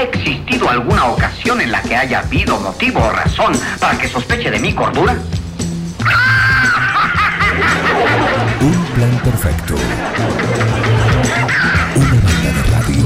¿Ha 0.00 0.04
existido 0.04 0.66
alguna 0.70 1.10
ocasión 1.10 1.60
en 1.60 1.70
la 1.70 1.82
que 1.82 1.94
haya 1.94 2.20
habido 2.20 2.58
motivo 2.58 3.00
o 3.00 3.10
razón 3.10 3.52
para 3.78 3.98
que 3.98 4.08
sospeche 4.08 4.50
de 4.50 4.58
mi 4.58 4.72
cordura? 4.72 5.14
Un 8.62 8.84
plan 8.94 9.20
perfecto. 9.22 9.74
Una 11.96 12.14
banda 12.14 12.50
de 12.50 12.62
radio. 12.72 13.04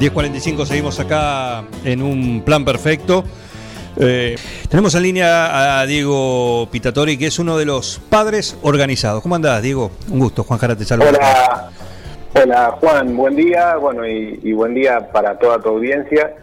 ...10.45 0.00 0.66
seguimos 0.66 0.98
acá 0.98 1.62
en 1.84 2.02
un 2.02 2.42
plan 2.44 2.64
perfecto. 2.64 3.24
Eh, 4.00 4.36
tenemos 4.68 4.94
en 4.94 5.02
línea 5.02 5.80
a 5.80 5.86
Diego 5.86 6.68
Pitatori, 6.70 7.18
que 7.18 7.26
es 7.26 7.38
uno 7.38 7.58
de 7.58 7.66
los 7.66 8.00
padres 8.08 8.56
organizados. 8.62 9.22
¿Cómo 9.22 9.34
andás, 9.34 9.62
Diego? 9.62 9.90
Un 10.10 10.18
gusto, 10.20 10.42
Juan 10.44 10.58
Jara 10.58 10.74
te 10.76 10.84
saluda. 10.84 11.08
Hola, 11.10 11.70
hola 12.34 12.76
Juan, 12.80 13.16
buen 13.16 13.36
día, 13.36 13.76
bueno, 13.76 14.06
y, 14.06 14.40
y 14.42 14.52
buen 14.52 14.74
día 14.74 15.10
para 15.12 15.38
toda 15.38 15.60
tu 15.60 15.68
audiencia. 15.68 16.34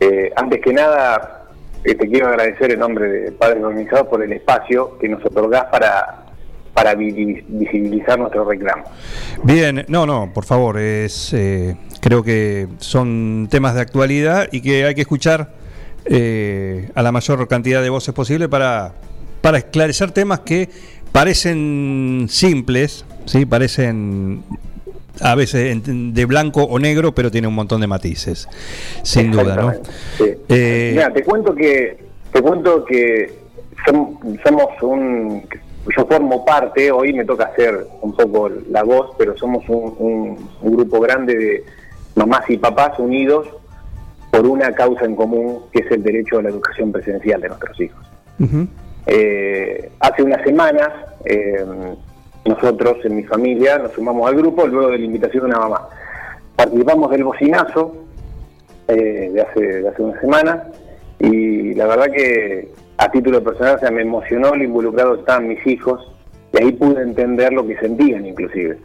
Eh, 0.00 0.30
antes 0.36 0.60
que 0.60 0.72
nada, 0.72 1.44
eh, 1.84 1.94
te 1.94 2.08
quiero 2.08 2.28
agradecer 2.28 2.72
en 2.72 2.80
nombre 2.80 3.08
de 3.08 3.32
Padres 3.32 3.62
Organizados 3.64 4.06
por 4.08 4.22
el 4.22 4.32
espacio 4.32 4.98
que 4.98 5.08
nos 5.08 5.24
otorgás 5.24 5.64
para, 5.72 6.26
para 6.74 6.94
vi- 6.94 7.42
visibilizar 7.48 8.18
nuestro 8.18 8.44
reclamo. 8.44 8.84
Bien, 9.42 9.84
no, 9.88 10.04
no, 10.06 10.30
por 10.32 10.44
favor, 10.44 10.78
es, 10.78 11.32
eh, 11.32 11.76
creo 12.00 12.22
que 12.22 12.68
son 12.78 13.48
temas 13.50 13.74
de 13.74 13.80
actualidad 13.80 14.48
y 14.52 14.60
que 14.60 14.84
hay 14.84 14.94
que 14.94 15.00
escuchar 15.00 15.57
eh, 16.04 16.90
a 16.94 17.02
la 17.02 17.12
mayor 17.12 17.46
cantidad 17.48 17.82
de 17.82 17.90
voces 17.90 18.14
posible 18.14 18.48
para, 18.48 18.92
para 19.40 19.58
esclarecer 19.58 20.10
temas 20.12 20.40
que 20.40 20.68
parecen 21.12 22.26
simples, 22.28 23.04
¿sí? 23.26 23.44
parecen 23.46 24.42
a 25.20 25.34
veces 25.34 25.80
de 25.84 26.24
blanco 26.26 26.62
o 26.62 26.78
negro, 26.78 27.12
pero 27.12 27.30
tiene 27.30 27.48
un 27.48 27.54
montón 27.54 27.80
de 27.80 27.86
matices, 27.88 28.48
sin 29.02 29.32
duda, 29.32 29.56
¿no? 29.56 29.72
Sí. 30.16 30.32
Eh, 30.48 30.90
Mira, 30.94 31.12
te 31.12 31.24
cuento 31.24 31.54
que 31.54 31.98
te 32.32 32.40
cuento 32.40 32.84
que 32.84 33.32
som- 33.86 34.16
somos 34.44 34.66
un 34.82 35.42
yo 35.96 36.06
formo 36.06 36.44
parte, 36.44 36.90
hoy 36.92 37.14
me 37.14 37.24
toca 37.24 37.44
hacer 37.46 37.86
un 38.02 38.14
poco 38.14 38.50
la 38.70 38.82
voz, 38.82 39.10
pero 39.18 39.36
somos 39.36 39.64
un, 39.68 39.94
un- 39.98 40.48
un 40.62 40.76
grupo 40.76 41.00
grande 41.00 41.34
de 41.36 41.64
mamás 42.14 42.42
y 42.50 42.58
papás 42.58 42.98
unidos 42.98 43.48
por 44.30 44.46
una 44.46 44.72
causa 44.72 45.04
en 45.04 45.16
común 45.16 45.60
que 45.72 45.80
es 45.80 45.90
el 45.90 46.02
derecho 46.02 46.38
a 46.38 46.42
la 46.42 46.50
educación 46.50 46.92
presencial 46.92 47.40
de 47.40 47.48
nuestros 47.48 47.80
hijos. 47.80 48.06
Eh, 49.06 49.90
hace 50.00 50.22
unas 50.22 50.42
semanas, 50.42 50.90
eh, 51.24 51.64
nosotros 52.44 52.98
en 53.04 53.16
mi 53.16 53.24
familia 53.24 53.78
nos 53.78 53.92
sumamos 53.92 54.28
al 54.28 54.36
grupo 54.36 54.66
luego 54.66 54.90
de 54.90 54.98
la 54.98 55.04
invitación 55.04 55.44
de 55.44 55.50
una 55.50 55.60
mamá. 55.60 55.88
Participamos 56.56 57.10
del 57.10 57.24
bocinazo 57.24 57.94
eh, 58.88 59.30
de, 59.32 59.40
hace, 59.40 59.60
de 59.82 59.88
hace 59.88 60.02
unas 60.02 60.20
semanas 60.20 60.58
y 61.18 61.74
la 61.74 61.86
verdad 61.86 62.06
que 62.06 62.68
a 62.96 63.10
título 63.10 63.42
personal 63.42 63.78
se 63.80 63.90
me 63.90 64.02
emocionó 64.02 64.54
lo 64.54 64.64
involucrados 64.64 65.20
estaban 65.20 65.48
mis 65.48 65.64
hijos 65.66 66.12
y 66.52 66.62
ahí 66.62 66.72
pude 66.72 67.02
entender 67.02 67.52
lo 67.52 67.66
que 67.66 67.76
sentían 67.78 68.26
inclusive. 68.26 68.78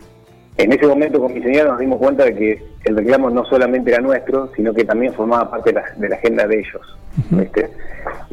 En 0.57 0.71
ese 0.71 0.85
momento 0.85 1.19
con 1.19 1.33
mi 1.33 1.41
señora 1.41 1.71
nos 1.71 1.79
dimos 1.79 1.97
cuenta 1.97 2.25
de 2.25 2.35
que 2.35 2.63
el 2.85 2.95
reclamo 2.95 3.29
no 3.29 3.43
solamente 3.45 3.91
era 3.91 4.01
nuestro, 4.01 4.51
sino 4.55 4.73
que 4.73 4.85
también 4.85 5.13
formaba 5.13 5.49
parte 5.49 5.71
de 5.71 5.79
la, 5.79 5.85
de 5.97 6.09
la 6.09 6.15
agenda 6.15 6.47
de 6.47 6.59
ellos. 6.59 6.97
¿viste? 7.31 7.69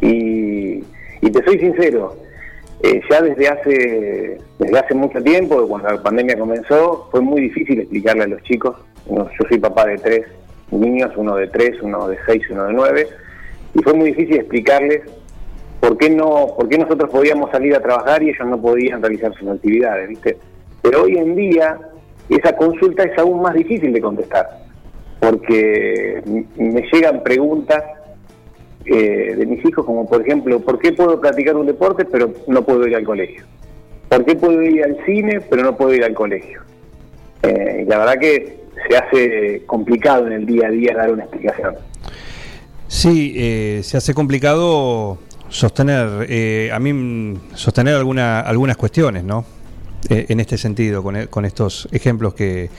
Y, 0.00 0.84
y 1.22 1.30
te 1.30 1.42
soy 1.44 1.58
sincero, 1.58 2.16
eh, 2.82 3.00
ya 3.10 3.20
desde 3.20 3.48
hace, 3.48 4.38
desde 4.58 4.78
hace 4.78 4.94
mucho 4.94 5.22
tiempo, 5.22 5.66
cuando 5.66 5.90
la 5.90 6.02
pandemia 6.02 6.38
comenzó, 6.38 7.08
fue 7.10 7.20
muy 7.20 7.42
difícil 7.42 7.80
explicarle 7.80 8.24
a 8.24 8.28
los 8.28 8.42
chicos. 8.42 8.76
Yo 9.08 9.28
soy 9.48 9.58
papá 9.58 9.86
de 9.86 9.96
tres 9.98 10.26
niños, 10.70 11.10
uno 11.16 11.36
de 11.36 11.48
tres, 11.48 11.80
uno 11.82 12.08
de 12.08 12.16
seis 12.26 12.42
uno 12.50 12.66
de 12.66 12.72
nueve, 12.72 13.06
y 13.74 13.82
fue 13.82 13.94
muy 13.94 14.10
difícil 14.12 14.36
explicarles 14.36 15.02
por 15.80 15.96
qué 15.96 16.10
no, 16.10 16.54
por 16.56 16.68
qué 16.68 16.78
nosotros 16.78 17.10
podíamos 17.10 17.50
salir 17.50 17.74
a 17.74 17.80
trabajar 17.80 18.22
y 18.22 18.30
ellos 18.30 18.46
no 18.46 18.60
podían 18.60 19.02
realizar 19.02 19.34
sus 19.34 19.48
actividades, 19.48 20.08
¿viste? 20.08 20.36
Pero 20.82 21.02
hoy 21.02 21.18
en 21.18 21.34
día 21.34 21.78
esa 22.36 22.56
consulta 22.56 23.02
es 23.02 23.18
aún 23.18 23.42
más 23.42 23.54
difícil 23.54 23.92
de 23.92 24.00
contestar, 24.00 24.48
porque 25.20 26.22
me 26.56 26.82
llegan 26.92 27.22
preguntas 27.22 27.82
eh, 28.84 29.34
de 29.36 29.46
mis 29.46 29.64
hijos 29.64 29.84
como 29.84 30.08
por 30.08 30.22
ejemplo, 30.22 30.60
¿por 30.60 30.78
qué 30.78 30.92
puedo 30.92 31.20
practicar 31.20 31.56
un 31.56 31.66
deporte 31.66 32.04
pero 32.04 32.32
no 32.46 32.64
puedo 32.64 32.86
ir 32.86 32.96
al 32.96 33.04
colegio? 33.04 33.44
¿Por 34.08 34.24
qué 34.24 34.34
puedo 34.34 34.62
ir 34.62 34.84
al 34.84 34.96
cine 35.04 35.40
pero 35.48 35.62
no 35.62 35.76
puedo 35.76 35.94
ir 35.94 36.04
al 36.04 36.14
colegio? 36.14 36.62
Eh, 37.42 37.84
la 37.88 37.98
verdad 37.98 38.18
que 38.18 38.60
se 38.88 38.96
hace 38.96 39.62
complicado 39.66 40.26
en 40.26 40.32
el 40.32 40.46
día 40.46 40.68
a 40.68 40.70
día 40.70 40.94
dar 40.94 41.12
una 41.12 41.24
explicación. 41.24 41.76
Sí, 42.88 43.34
eh, 43.36 43.80
se 43.84 43.96
hace 43.96 44.14
complicado 44.14 45.18
sostener, 45.48 46.26
eh, 46.28 46.70
a 46.72 46.78
mí 46.78 47.38
sostener 47.54 47.94
alguna, 47.94 48.40
algunas 48.40 48.76
cuestiones, 48.76 49.24
¿no? 49.24 49.44
Eh, 50.08 50.26
en 50.30 50.40
este 50.40 50.56
sentido, 50.56 51.02
con, 51.02 51.14
e- 51.16 51.26
con 51.28 51.44
estos 51.44 51.86
ejemplos 51.92 52.32
que, 52.34 52.70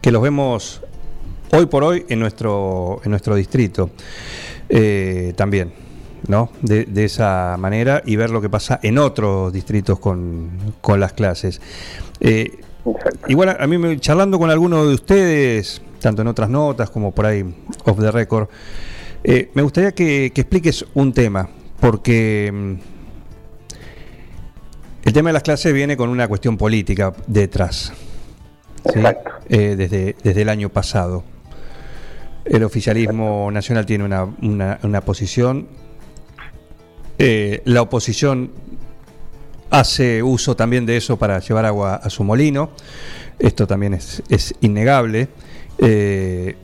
que 0.00 0.10
los 0.10 0.22
vemos 0.22 0.80
hoy 1.52 1.66
por 1.66 1.84
hoy 1.84 2.06
en 2.08 2.18
nuestro, 2.18 3.00
en 3.04 3.10
nuestro 3.10 3.34
distrito 3.36 3.90
eh, 4.70 5.34
también, 5.36 5.72
¿no? 6.28 6.50
De, 6.62 6.86
de 6.86 7.04
esa 7.04 7.56
manera 7.58 8.02
y 8.06 8.16
ver 8.16 8.30
lo 8.30 8.40
que 8.40 8.48
pasa 8.48 8.80
en 8.82 8.96
otros 8.96 9.52
distritos 9.52 9.98
con, 9.98 10.48
con 10.80 10.98
las 10.98 11.12
clases. 11.12 11.60
Eh. 12.20 12.50
Igual 13.28 13.50
a, 13.50 13.52
a 13.60 13.66
mí, 13.66 13.78
me, 13.78 14.00
charlando 14.00 14.38
con 14.38 14.50
alguno 14.50 14.84
de 14.86 14.94
ustedes, 14.94 15.82
tanto 16.00 16.22
en 16.22 16.28
otras 16.28 16.48
notas 16.48 16.90
como 16.90 17.12
por 17.12 17.26
ahí 17.26 17.44
off 17.84 18.00
the 18.00 18.10
record, 18.10 18.48
eh, 19.22 19.50
me 19.54 19.62
gustaría 19.62 19.92
que, 19.92 20.32
que 20.34 20.40
expliques 20.40 20.84
un 20.94 21.12
tema, 21.12 21.48
porque 21.78 22.50
mm, 22.52 22.91
el 25.04 25.12
tema 25.12 25.28
de 25.30 25.32
las 25.34 25.42
clases 25.42 25.72
viene 25.72 25.96
con 25.96 26.08
una 26.08 26.28
cuestión 26.28 26.56
política 26.56 27.12
detrás, 27.26 27.92
¿sí? 28.92 28.98
Exacto. 28.98 29.30
Eh, 29.48 29.74
desde, 29.76 30.16
desde 30.22 30.42
el 30.42 30.48
año 30.48 30.68
pasado. 30.68 31.24
El 32.44 32.64
oficialismo 32.64 33.50
nacional 33.52 33.86
tiene 33.86 34.04
una, 34.04 34.24
una- 34.24 34.78
una 34.82 35.00
posición, 35.00 35.68
eh, 37.18 37.62
la 37.64 37.82
oposición 37.82 38.50
hace 39.70 40.22
uso 40.22 40.56
también 40.56 40.84
de 40.86 40.96
eso 40.96 41.16
para 41.16 41.38
llevar 41.38 41.64
agua 41.66 41.94
a 41.96 42.10
su 42.10 42.24
molino. 42.24 42.70
Esto 43.38 43.66
también 43.66 43.94
es, 43.94 44.22
es 44.28 44.54
innegable. 44.60 45.28
Eh, 45.78 46.56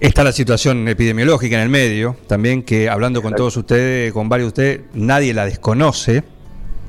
está 0.00 0.22
la 0.22 0.32
situación 0.32 0.86
epidemiológica 0.88 1.56
en 1.56 1.62
el 1.62 1.68
medio, 1.70 2.16
también 2.26 2.62
que 2.62 2.88
hablando 2.88 3.22
con 3.22 3.34
todos 3.34 3.56
ustedes, 3.56 4.12
con 4.12 4.28
varios 4.28 4.48
de 4.48 4.48
ustedes, 4.48 4.80
nadie 4.94 5.32
la 5.34 5.46
desconoce, 5.46 6.22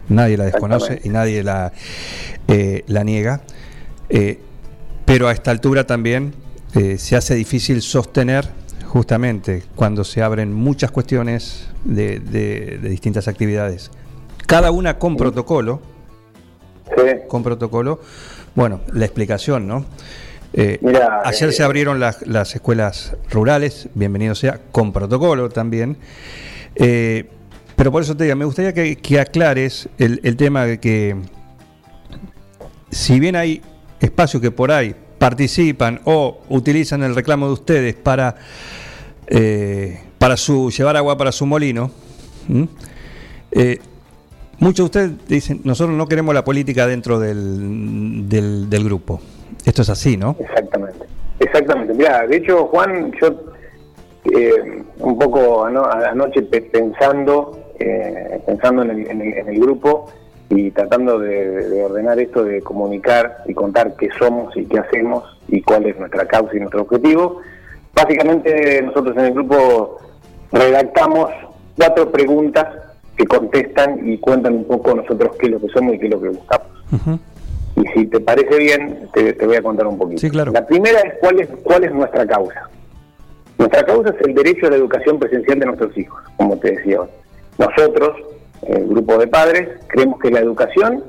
nadie 0.09 0.37
la 0.37 0.45
desconoce 0.45 1.01
y 1.03 1.09
nadie 1.09 1.43
la, 1.43 1.71
eh, 2.47 2.83
la 2.87 3.03
niega. 3.03 3.41
Eh, 4.09 4.39
pero 5.05 5.27
a 5.27 5.31
esta 5.31 5.51
altura 5.51 5.85
también 5.85 6.33
eh, 6.75 6.97
se 6.97 7.15
hace 7.15 7.35
difícil 7.35 7.81
sostener 7.81 8.47
justamente 8.85 9.63
cuando 9.75 10.03
se 10.03 10.21
abren 10.21 10.53
muchas 10.53 10.91
cuestiones 10.91 11.67
de, 11.83 12.19
de- 12.19 12.79
de 12.81 12.89
distintas 12.89 13.27
actividades, 13.27 13.91
cada 14.47 14.71
una 14.71 14.97
con 14.97 15.17
protocolo, 15.17 15.81
Sí. 16.95 17.03
con 17.27 17.41
protocolo. 17.43 17.99
Bueno, 18.53 18.81
la 18.93 19.05
explicación, 19.05 19.67
¿no? 19.67 19.85
Eh, 20.53 20.77
Mira, 20.81 21.21
ayer 21.25 21.49
eh, 21.49 21.51
se 21.51 21.63
abrieron 21.63 21.99
las, 21.99 22.25
las 22.27 22.53
escuelas 22.55 23.15
rurales, 23.31 23.89
bienvenido 23.95 24.35
sea, 24.35 24.59
con 24.71 24.93
protocolo 24.93 25.49
también. 25.49 25.97
Eh, 26.75 27.29
pero 27.75 27.91
por 27.91 28.01
eso 28.01 28.15
te 28.15 28.23
digo, 28.25 28.35
me 28.35 28.45
gustaría 28.45 28.73
que, 28.73 29.19
aclares 29.19 29.89
el, 29.97 30.37
tema 30.37 30.65
de 30.65 30.79
que 30.79 31.15
si 32.89 33.19
bien 33.19 33.35
hay 33.35 33.61
espacios 33.99 34.41
que 34.41 34.51
por 34.51 34.71
ahí 34.71 34.95
participan 35.17 35.99
o 36.05 36.39
utilizan 36.49 37.03
el 37.03 37.15
reclamo 37.15 37.47
de 37.47 37.53
ustedes 37.53 37.95
para, 37.95 38.35
eh, 39.27 39.99
para 40.17 40.37
su 40.37 40.69
llevar 40.71 40.95
agua 40.97 41.17
para 41.17 41.31
su 41.31 41.45
molino. 41.45 41.91
Eh, 43.51 43.79
muchos 44.59 44.77
de 44.77 44.83
ustedes 44.83 45.27
dicen, 45.27 45.61
nosotros 45.63 45.95
no 45.97 46.07
queremos 46.07 46.33
la 46.35 46.43
política 46.43 46.87
dentro 46.87 47.19
del, 47.19 48.29
del, 48.29 48.83
grupo. 48.83 49.19
Esto 49.65 49.81
es 49.81 49.89
así, 49.89 50.15
¿no? 50.17 50.35
Exactamente, 50.39 51.05
exactamente. 51.39 51.93
Mira, 51.93 52.27
de 52.27 52.37
hecho, 52.37 52.67
Juan, 52.67 53.11
yo 53.19 53.53
eh, 54.37 54.83
un 54.99 55.17
poco 55.17 55.65
ano- 55.65 55.85
anoche 55.85 56.41
pe- 56.43 56.61
pensando, 56.61 57.64
eh, 57.79 58.39
pensando 58.45 58.83
en 58.83 58.91
el, 58.91 59.07
en 59.09 59.21
el- 59.21 59.33
en 59.37 59.49
el 59.49 59.59
grupo 59.59 60.07
y 60.49 60.71
tratando 60.71 61.17
de, 61.19 61.67
de 61.69 61.83
ordenar 61.83 62.19
esto, 62.19 62.43
de 62.43 62.61
comunicar 62.61 63.37
y 63.47 63.53
contar 63.53 63.95
qué 63.95 64.09
somos 64.19 64.55
y 64.55 64.65
qué 64.65 64.79
hacemos 64.79 65.23
y 65.47 65.61
cuál 65.61 65.85
es 65.87 65.97
nuestra 65.99 66.25
causa 66.27 66.55
y 66.55 66.59
nuestro 66.59 66.81
objetivo. 66.83 67.41
Básicamente 67.95 68.81
nosotros 68.83 69.15
en 69.17 69.25
el 69.25 69.33
grupo 69.33 69.97
redactamos 70.51 71.29
cuatro 71.77 72.11
preguntas 72.11 72.67
que 73.17 73.25
contestan 73.25 74.07
y 74.07 74.17
cuentan 74.17 74.53
un 74.53 74.65
poco 74.65 74.93
nosotros 74.93 75.35
qué 75.39 75.45
es 75.47 75.51
lo 75.53 75.59
que 75.61 75.69
somos 75.69 75.95
y 75.95 75.99
qué 75.99 76.05
es 76.07 76.11
lo 76.11 76.21
que 76.21 76.29
buscamos. 76.29 76.67
Y 77.77 77.87
si 77.93 78.05
te 78.07 78.19
parece 78.19 78.57
bien, 78.57 79.09
te, 79.13 79.33
te 79.33 79.45
voy 79.45 79.55
a 79.57 79.61
contar 79.61 79.87
un 79.87 79.97
poquito. 79.97 80.21
Sí, 80.21 80.29
claro. 80.29 80.51
La 80.51 80.65
primera 80.65 80.99
es 80.99 81.13
cuál 81.19 81.39
es 81.39 81.49
cuál 81.63 81.83
es 81.83 81.91
nuestra 81.93 82.25
causa. 82.25 82.69
Nuestra 83.57 83.83
causa 83.85 84.09
es 84.11 84.27
el 84.27 84.33
derecho 84.35 84.67
a 84.67 84.69
la 84.71 84.75
educación 84.77 85.17
presencial 85.19 85.59
de 85.59 85.65
nuestros 85.65 85.97
hijos, 85.97 86.21
como 86.37 86.57
te 86.57 86.71
decía. 86.71 87.01
hoy. 87.01 87.07
Nosotros, 87.57 88.17
el 88.67 88.87
grupo 88.87 89.17
de 89.17 89.27
padres, 89.27 89.69
creemos 89.87 90.19
que 90.19 90.31
la 90.31 90.39
educación 90.39 91.03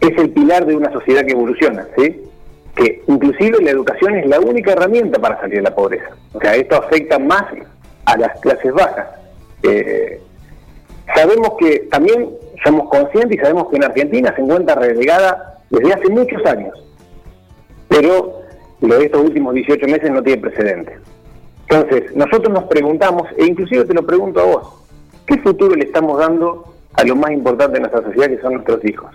es 0.00 0.16
el 0.18 0.30
pilar 0.30 0.66
de 0.66 0.76
una 0.76 0.92
sociedad 0.92 1.24
que 1.24 1.32
evoluciona, 1.32 1.86
¿sí? 1.96 2.22
Que 2.74 3.02
inclusive 3.06 3.62
la 3.62 3.70
educación 3.70 4.16
es 4.16 4.26
la 4.26 4.38
única 4.40 4.72
herramienta 4.72 5.18
para 5.18 5.40
salir 5.40 5.56
de 5.56 5.62
la 5.62 5.74
pobreza. 5.74 6.10
O 6.34 6.40
sea, 6.40 6.54
esto 6.54 6.76
afecta 6.76 7.18
más 7.18 7.44
a 8.04 8.16
las 8.16 8.38
clases 8.40 8.72
bajas. 8.72 9.06
Eh, 9.62 10.20
sabemos 11.14 11.52
que 11.58 11.88
también 11.90 12.28
somos 12.64 12.88
conscientes 12.88 13.38
y 13.38 13.40
sabemos 13.40 13.68
que 13.68 13.76
en 13.76 13.84
Argentina 13.84 14.34
se 14.34 14.42
encuentra 14.42 14.74
relegada 14.74 15.60
desde 15.70 15.94
hace 15.94 16.08
muchos 16.10 16.44
años, 16.46 16.74
pero 17.88 18.40
lo 18.80 18.98
de 18.98 19.06
estos 19.06 19.22
últimos 19.22 19.54
18 19.54 19.86
meses 19.86 20.10
no 20.10 20.22
tiene 20.22 20.42
precedentes. 20.42 20.98
Entonces, 21.68 22.14
nosotros 22.14 22.52
nos 22.52 22.64
preguntamos, 22.64 23.28
e 23.36 23.44
inclusive 23.44 23.84
te 23.84 23.94
lo 23.94 24.06
pregunto 24.06 24.40
a 24.40 24.44
vos, 24.44 24.85
¿qué 25.26 25.38
futuro 25.38 25.74
le 25.74 25.84
estamos 25.84 26.18
dando 26.18 26.74
a 26.94 27.04
lo 27.04 27.16
más 27.16 27.32
importante 27.32 27.74
de 27.74 27.80
nuestra 27.80 28.02
sociedad, 28.02 28.28
que 28.28 28.40
son 28.40 28.54
nuestros 28.54 28.84
hijos? 28.84 29.10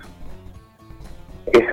Es 1.51 1.63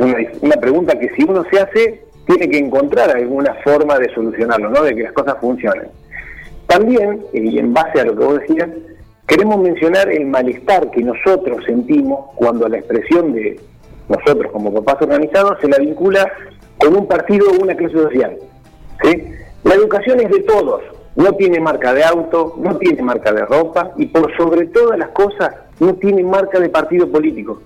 una, 0.42 0.56
pregunta 0.56 0.98
que 0.98 1.08
si 1.14 1.24
uno 1.24 1.44
se 1.50 1.60
hace, 1.60 2.02
tiene 2.26 2.48
que 2.48 2.58
encontrar 2.58 3.14
alguna 3.14 3.54
forma 3.64 3.98
de 3.98 4.12
solucionarlo, 4.14 4.70
¿no? 4.70 4.82
De 4.82 4.94
que 4.94 5.04
las 5.04 5.12
cosas 5.12 5.36
funcionen. 5.40 5.88
También, 6.66 7.24
y 7.32 7.58
en 7.58 7.72
base 7.72 8.00
a 8.00 8.04
lo 8.04 8.16
que 8.16 8.24
vos 8.24 8.40
decías, 8.40 8.68
queremos 9.26 9.58
mencionar 9.60 10.10
el 10.10 10.26
malestar 10.26 10.90
que 10.90 11.02
nosotros 11.02 11.64
sentimos 11.64 12.26
cuando 12.34 12.68
la 12.68 12.78
expresión 12.78 13.32
de 13.32 13.60
nosotros 14.08 14.50
como 14.52 14.72
papás 14.72 15.02
organizados 15.02 15.58
se 15.60 15.68
la 15.68 15.78
vincula 15.78 16.30
con 16.78 16.96
un 16.96 17.06
partido 17.06 17.46
o 17.50 17.62
una 17.62 17.74
clase 17.74 17.94
social. 17.94 18.36
¿sí? 19.02 19.22
La 19.64 19.74
educación 19.74 20.20
es 20.20 20.30
de 20.30 20.40
todos, 20.40 20.82
no 21.18 21.32
tiene 21.32 21.58
marca 21.58 21.92
de 21.92 22.04
auto, 22.04 22.54
no 22.58 22.76
tiene 22.76 23.02
marca 23.02 23.32
de 23.32 23.44
ropa 23.44 23.90
y 23.96 24.06
por 24.06 24.34
sobre 24.36 24.68
todas 24.68 24.96
las 24.96 25.08
cosas 25.08 25.50
no 25.80 25.94
tiene 25.94 26.22
marca 26.22 26.60
de 26.60 26.68
partido 26.68 27.10
político. 27.10 27.60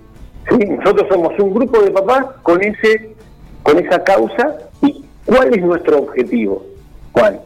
¿sí? 0.49 0.57
Nosotros 0.65 1.07
somos 1.07 1.37
un 1.37 1.53
grupo 1.53 1.79
de 1.79 1.91
papás 1.91 2.25
con 2.41 2.61
ese 2.63 3.15
con 3.61 3.77
esa 3.77 4.03
causa 4.03 4.57
y 4.81 5.05
¿cuál 5.25 5.53
es 5.53 5.63
nuestro 5.63 5.99
objetivo? 5.99 6.65
¿Cuál? 7.11 7.41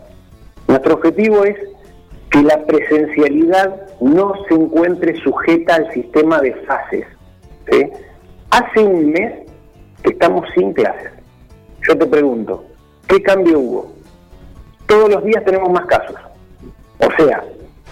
Nuestro 0.69 0.93
objetivo 0.93 1.43
es 1.43 1.57
que 2.31 2.41
la 2.41 2.65
presencialidad 2.65 3.75
no 3.99 4.33
se 4.47 4.55
encuentre 4.55 5.19
sujeta 5.21 5.75
al 5.75 5.91
sistema 5.91 6.39
de 6.39 6.53
fases. 6.65 7.05
¿sí? 7.69 7.85
Hace 8.51 8.79
un 8.79 9.11
mes 9.11 9.33
que 10.03 10.11
estamos 10.11 10.45
sin 10.55 10.71
clases. 10.71 11.11
Yo 11.85 11.97
te 11.97 12.05
pregunto, 12.05 12.63
¿qué 13.09 13.21
cambio 13.21 13.59
hubo? 13.59 13.96
Todos 14.87 15.09
los 15.09 15.23
días 15.23 15.43
tenemos 15.45 15.69
más 15.69 15.85
casos. 15.85 16.15
O 16.99 17.09
sea, 17.17 17.43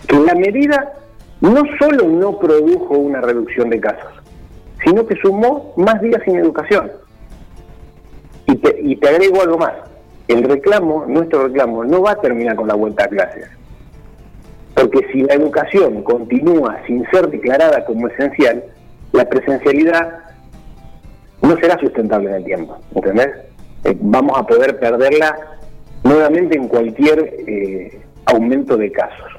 que 0.08 0.20
la 0.20 0.34
medida 0.34 0.94
no 1.42 1.64
solo 1.80 2.08
no 2.08 2.40
produjo 2.40 2.98
una 2.98 3.22
reducción 3.22 3.70
de 3.70 3.80
casos, 3.80 4.12
sino 4.84 5.06
que 5.06 5.16
sumó 5.18 5.74
más 5.78 6.02
días 6.02 6.22
sin 6.26 6.38
educación. 6.38 6.92
Y 8.48 8.56
te, 8.56 8.80
y 8.82 8.96
te 8.96 9.10
agrego 9.10 9.42
algo 9.42 9.58
más. 9.58 9.74
El 10.28 10.44
reclamo, 10.44 11.06
nuestro 11.08 11.48
reclamo, 11.48 11.84
no 11.84 12.02
va 12.02 12.12
a 12.12 12.22
terminar 12.22 12.56
con 12.56 12.68
la 12.68 12.76
vuelta 12.76 13.04
a 13.04 13.08
clases. 13.08 13.48
Porque 14.74 15.08
si 15.12 15.22
la 15.22 15.36
educación 15.36 16.04
continúa 16.04 16.78
sin 16.88 17.06
ser 17.10 17.30
declarada 17.30 17.86
como 17.86 18.08
esencial, 18.08 18.64
la 19.12 19.26
presencialidad 19.26 20.20
no 21.42 21.56
será 21.58 21.78
sustentable 21.80 22.30
en 22.30 22.36
el 22.36 22.44
tiempo. 22.44 22.78
¿Entendés? 22.94 23.30
Eh, 23.84 23.96
vamos 24.00 24.38
a 24.38 24.44
poder 24.44 24.80
perderla 24.80 25.38
nuevamente 26.06 26.56
en 26.56 26.68
cualquier 26.70 27.20
eh, 27.48 28.00
aumento 28.26 28.78
de 28.78 28.92
casos. 28.92 29.32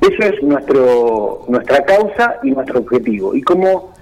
Eso 0.00 0.22
es 0.22 0.42
nuestro 0.42 1.44
nuestra 1.48 1.84
causa 1.84 2.36
y 2.42 2.50
nuestro 2.50 2.80
objetivo. 2.80 3.34
Y 3.34 3.42
como, 3.42 3.92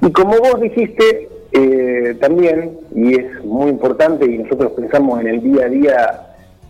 y 0.00 0.12
como 0.12 0.38
vos 0.38 0.60
dijiste 0.60 1.28
eh, 1.52 2.16
también, 2.20 2.78
y 2.94 3.18
es 3.18 3.44
muy 3.44 3.70
importante, 3.70 4.24
y 4.26 4.38
nosotros 4.38 4.72
pensamos 4.72 5.20
en 5.20 5.28
el 5.28 5.42
día 5.42 5.64
a 5.64 5.68
día 5.68 6.20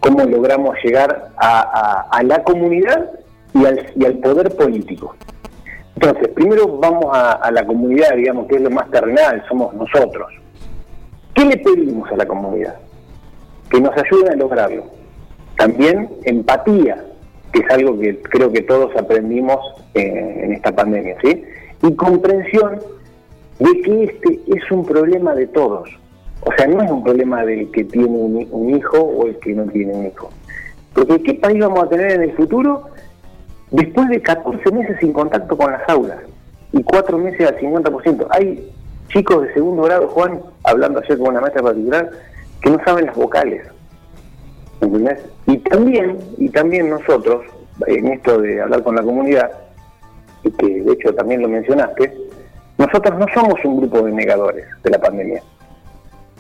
cómo 0.01 0.25
logramos 0.25 0.77
llegar 0.85 1.31
a, 1.37 2.07
a- 2.11 2.23
la 2.23 2.43
comunidad 2.45 3.11
y 3.55 3.65
al, 3.67 3.87
y 3.97 4.05
al 4.05 4.15
poder 4.19 4.55
político. 4.55 5.17
Entonces, 5.97 6.29
primero 6.29 6.79
vamos 6.79 7.07
a, 7.13 7.33
a 7.33 7.51
la 7.51 7.67
comunidad, 7.67 8.15
digamos, 8.15 8.47
que 8.47 8.55
es 8.57 8.63
lo 8.63 8.71
más 8.71 8.89
terrenal, 8.91 9.43
somos 9.49 9.75
nosotros. 9.75 10.29
¿Qué 11.35 11.45
le 11.45 11.57
pedimos 11.57 12.09
a 12.13 12.17
la 12.17 12.27
comunidad? 12.27 12.77
Que 13.71 13.81
nos 13.81 13.97
ayuden 13.97 14.33
a 14.33 14.37
lograrlo. 14.37 14.85
También 15.57 16.09
empatía, 16.25 17.05
que 17.53 17.61
es 17.61 17.71
algo 17.71 17.99
que 17.99 18.21
creo 18.23 18.53
que 18.53 18.63
todos 18.63 18.95
aprendimos 18.97 19.59
eh, 19.95 20.41
en 20.45 20.53
esta 20.53 20.75
pandemia, 20.75 21.17
¿sí? 21.23 21.43
Y 21.83 21.95
comprensión 21.95 22.79
de 23.59 23.83
que 23.83 24.05
este 24.05 24.41
es 24.47 24.71
un 24.71 24.85
problema 24.85 25.35
de 25.35 25.47
todos. 25.49 25.89
O 26.43 26.53
sea, 26.57 26.67
no 26.67 26.83
es 26.83 26.91
un 26.91 27.03
problema 27.03 27.45
del 27.45 27.71
que 27.73 27.85
tiene 27.85 28.07
un, 28.07 28.47
un 28.51 28.77
hijo 28.77 28.99
o 28.99 29.27
el 29.27 29.39
que 29.39 29.53
no 29.53 29.65
tiene 29.65 29.93
un 29.93 30.07
hijo. 30.07 30.31
Porque 30.95 31.23
¿qué 31.23 31.35
país 31.35 31.61
vamos 31.61 31.83
a 31.83 31.89
tener 31.89 32.13
en 32.13 32.23
el 32.23 32.33
futuro 32.33 32.85
después 33.71 34.09
de 34.09 34.23
14 34.23 34.71
meses 34.73 34.97
sin 35.01 35.13
contacto 35.13 35.57
con 35.57 35.71
las 35.71 35.89
aulas 35.89 36.19
y 36.73 36.83
4 36.83 37.19
meses 37.19 37.49
al 37.49 37.59
50%? 37.59 38.27
Hay 38.31 38.73
chicos 39.09 39.43
de 39.43 39.55
segundo 39.55 39.83
grado, 39.83 40.09
Juan, 40.09 40.41
hablando 40.65 41.01
ayer 41.01 41.19
con 41.19 41.29
una 41.29 41.41
maestra 41.41 41.63
particular, 41.63 42.11
que 42.61 42.71
no 42.71 42.79
saben 42.85 43.07
las 43.07 43.17
vocales. 43.17 43.67
¿Entendés? 44.81 45.19
Y 45.47 45.59
también, 45.59 46.19
y 46.37 46.49
también 46.51 46.91
nosotros, 46.91 47.45
en 47.87 48.09
esto 48.09 48.41
de 48.41 48.61
hablar 48.61 48.83
con 48.83 48.97
la 48.97 49.03
comunidad, 49.03 49.51
y 50.45 50.51
que 50.53 50.83
de 50.83 50.93
hecho 50.93 51.15
también 51.15 51.43
lo 51.43 51.49
mencionaste, 51.49 52.15
nosotros 52.79 53.19
no 53.19 53.27
somos 53.35 53.65
un 53.65 53.79
grupo 53.79 54.03
de 54.03 54.13
negadores 54.13 54.67
de 54.85 54.91
la 54.91 55.01
pandemia, 55.01 55.43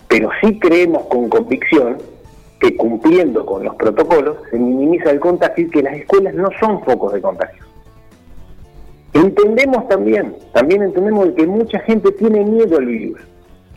pero 0.09 0.31
sí 0.41 0.59
creemos 0.59 1.05
con 1.07 1.29
convicción 1.29 1.99
que 2.61 2.77
cumpliendo 2.77 3.45
con 3.45 3.65
los 3.65 3.75
protocolos 3.77 4.37
se 4.51 4.59
minimiza 4.59 5.11
el 5.11 5.21
contagio 5.21 5.67
y 5.67 5.71
que 5.71 5.83
las 5.83 5.97
escuelas 5.97 6.35
no 6.35 6.49
son 6.61 6.83
focos 6.85 7.13
de 7.13 7.21
contagio. 7.21 7.65
Entendemos 9.15 9.89
también, 9.89 10.37
también 10.53 10.83
entendemos 10.83 11.27
de 11.27 11.35
que 11.35 11.47
mucha 11.47 11.81
gente 11.81 12.13
tiene 12.13 12.45
miedo 12.45 12.79
al 12.79 12.87
virus, 12.87 13.21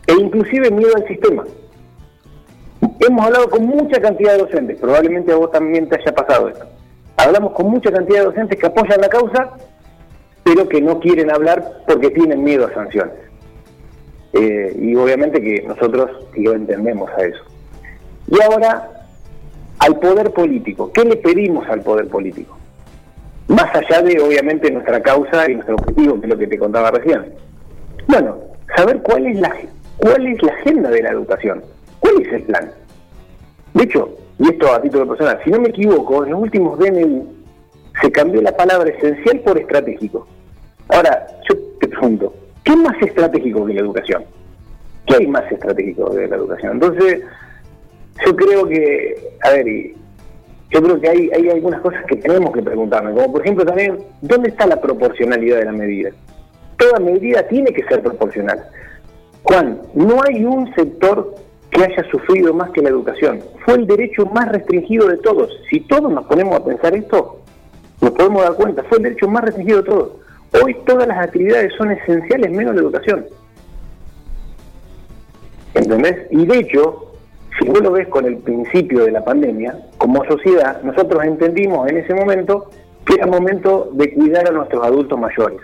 e 0.06 0.12
inclusive 0.12 0.70
miedo 0.70 0.92
al 0.96 1.06
sistema. 1.06 1.44
Hemos 3.04 3.26
hablado 3.26 3.50
con 3.50 3.66
mucha 3.66 4.00
cantidad 4.00 4.32
de 4.32 4.38
docentes, 4.38 4.78
probablemente 4.78 5.32
a 5.32 5.36
vos 5.36 5.50
también 5.50 5.88
te 5.88 5.96
haya 5.96 6.14
pasado 6.14 6.48
esto. 6.48 6.64
Hablamos 7.16 7.52
con 7.52 7.68
mucha 7.68 7.90
cantidad 7.90 8.20
de 8.20 8.26
docentes 8.26 8.58
que 8.58 8.66
apoyan 8.66 9.00
la 9.00 9.08
causa, 9.08 9.50
pero 10.44 10.68
que 10.68 10.80
no 10.80 11.00
quieren 11.00 11.28
hablar 11.30 11.82
porque 11.86 12.10
tienen 12.10 12.44
miedo 12.44 12.66
a 12.66 12.74
sanciones. 12.74 13.14
Eh, 14.34 14.76
y 14.80 14.94
obviamente 14.94 15.42
que 15.42 15.62
nosotros 15.66 16.10
lo 16.36 16.52
entendemos 16.52 17.10
a 17.10 17.24
eso. 17.24 17.42
Y 18.28 18.40
ahora, 18.40 18.88
al 19.80 19.98
poder 19.98 20.30
político. 20.30 20.92
¿Qué 20.92 21.04
le 21.04 21.16
pedimos 21.16 21.68
al 21.68 21.82
poder 21.82 22.06
político? 22.06 22.56
Más 23.48 23.74
allá 23.74 24.00
de, 24.02 24.20
obviamente, 24.20 24.70
nuestra 24.70 25.02
causa 25.02 25.50
y 25.50 25.54
nuestro 25.54 25.74
objetivo, 25.74 26.20
que 26.20 26.26
es 26.26 26.32
lo 26.32 26.38
que 26.38 26.46
te 26.46 26.58
contaba 26.58 26.92
recién. 26.92 27.34
Bueno, 28.06 28.38
saber 28.76 29.02
cuál 29.02 29.26
es 29.26 29.40
la, 29.40 29.52
cuál 29.96 30.24
es 30.28 30.40
la 30.40 30.52
agenda 30.52 30.88
de 30.88 31.02
la 31.02 31.10
educación. 31.10 31.64
¿Cuál 31.98 32.22
es 32.22 32.32
el 32.32 32.42
plan? 32.44 32.70
De 33.74 33.84
hecho, 33.84 34.16
y 34.38 34.48
esto 34.48 34.72
a 34.72 34.82
título 34.82 35.06
personal, 35.08 35.38
si 35.44 35.50
no 35.50 35.60
me 35.60 35.68
equivoco, 35.68 36.24
en 36.24 36.32
los 36.32 36.40
últimos 36.40 36.78
DNU 36.78 37.26
se 38.00 38.10
cambió 38.10 38.42
la 38.42 38.56
palabra 38.56 38.90
esencial 38.90 39.40
por 39.40 39.58
estratégico. 39.58 40.26
Ahora, 40.88 41.26
yo 41.48 41.56
te 41.80 41.88
pregunto, 41.88 42.34
¿qué 42.64 42.74
más 42.76 43.00
estratégico 43.00 43.64
que 43.66 43.74
la 43.74 43.80
educación? 43.80 44.24
¿Qué 45.06 45.16
hay 45.16 45.26
más 45.26 45.50
estratégico 45.50 46.10
que 46.14 46.26
la 46.26 46.36
educación? 46.36 46.72
Entonces, 46.72 47.20
yo 48.24 48.36
creo 48.36 48.66
que, 48.66 49.16
a 49.42 49.50
ver, 49.50 49.66
yo 50.70 50.82
creo 50.82 51.00
que 51.00 51.08
hay, 51.08 51.30
hay 51.34 51.50
algunas 51.50 51.80
cosas 51.80 52.04
que 52.06 52.16
tenemos 52.16 52.52
que 52.52 52.62
preguntarnos, 52.62 53.14
como 53.14 53.32
por 53.32 53.42
ejemplo 53.42 53.64
también, 53.64 53.98
¿dónde 54.22 54.48
está 54.48 54.66
la 54.66 54.80
proporcionalidad 54.80 55.58
de 55.58 55.64
la 55.66 55.72
medida? 55.72 56.10
Toda 56.78 56.98
medida 56.98 57.46
tiene 57.46 57.72
que 57.72 57.84
ser 57.84 58.02
proporcional. 58.02 58.64
Juan, 59.42 59.82
no 59.94 60.20
hay 60.26 60.44
un 60.44 60.72
sector 60.74 61.34
que 61.72 61.82
haya 61.82 62.04
sufrido 62.10 62.52
más 62.52 62.70
que 62.70 62.82
la 62.82 62.90
educación. 62.90 63.40
Fue 63.64 63.74
el 63.74 63.86
derecho 63.86 64.26
más 64.26 64.48
restringido 64.50 65.08
de 65.08 65.16
todos. 65.16 65.50
Si 65.70 65.80
todos 65.80 66.12
nos 66.12 66.26
ponemos 66.26 66.54
a 66.54 66.64
pensar 66.64 66.94
esto, 66.94 67.40
nos 68.00 68.10
podemos 68.10 68.42
dar 68.42 68.54
cuenta, 68.54 68.84
fue 68.84 68.98
el 68.98 69.04
derecho 69.04 69.28
más 69.28 69.42
restringido 69.44 69.78
de 69.78 69.88
todos. 69.88 70.10
Hoy 70.62 70.76
todas 70.86 71.08
las 71.08 71.18
actividades 71.18 71.72
son 71.78 71.90
esenciales 71.90 72.50
menos 72.50 72.74
la 72.74 72.82
educación. 72.82 73.24
¿Entendés? 75.72 76.26
Y 76.30 76.44
de 76.44 76.58
hecho, 76.58 77.12
si 77.58 77.66
vos 77.66 77.80
lo 77.80 77.92
ves 77.92 78.06
con 78.08 78.26
el 78.26 78.36
principio 78.36 79.06
de 79.06 79.12
la 79.12 79.24
pandemia, 79.24 79.74
como 79.96 80.22
sociedad, 80.26 80.82
nosotros 80.82 81.24
entendimos 81.24 81.90
en 81.90 81.96
ese 81.96 82.14
momento 82.14 82.68
que 83.06 83.14
era 83.14 83.26
momento 83.26 83.88
de 83.94 84.12
cuidar 84.12 84.46
a 84.46 84.52
nuestros 84.52 84.84
adultos 84.84 85.18
mayores, 85.18 85.58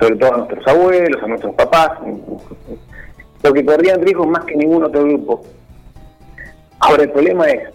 sobre 0.00 0.16
todo 0.16 0.34
a 0.34 0.36
nuestros 0.38 0.66
abuelos, 0.66 1.22
a 1.22 1.26
nuestros 1.26 1.54
papás, 1.54 1.90
porque 3.42 3.64
corrían 3.64 4.02
riesgos 4.02 4.26
más 4.26 4.44
que 4.44 4.56
ningún 4.56 4.84
otro 4.84 5.04
grupo. 5.04 5.44
Ahora 6.80 7.04
el 7.04 7.10
problema 7.10 7.46
es, 7.46 7.68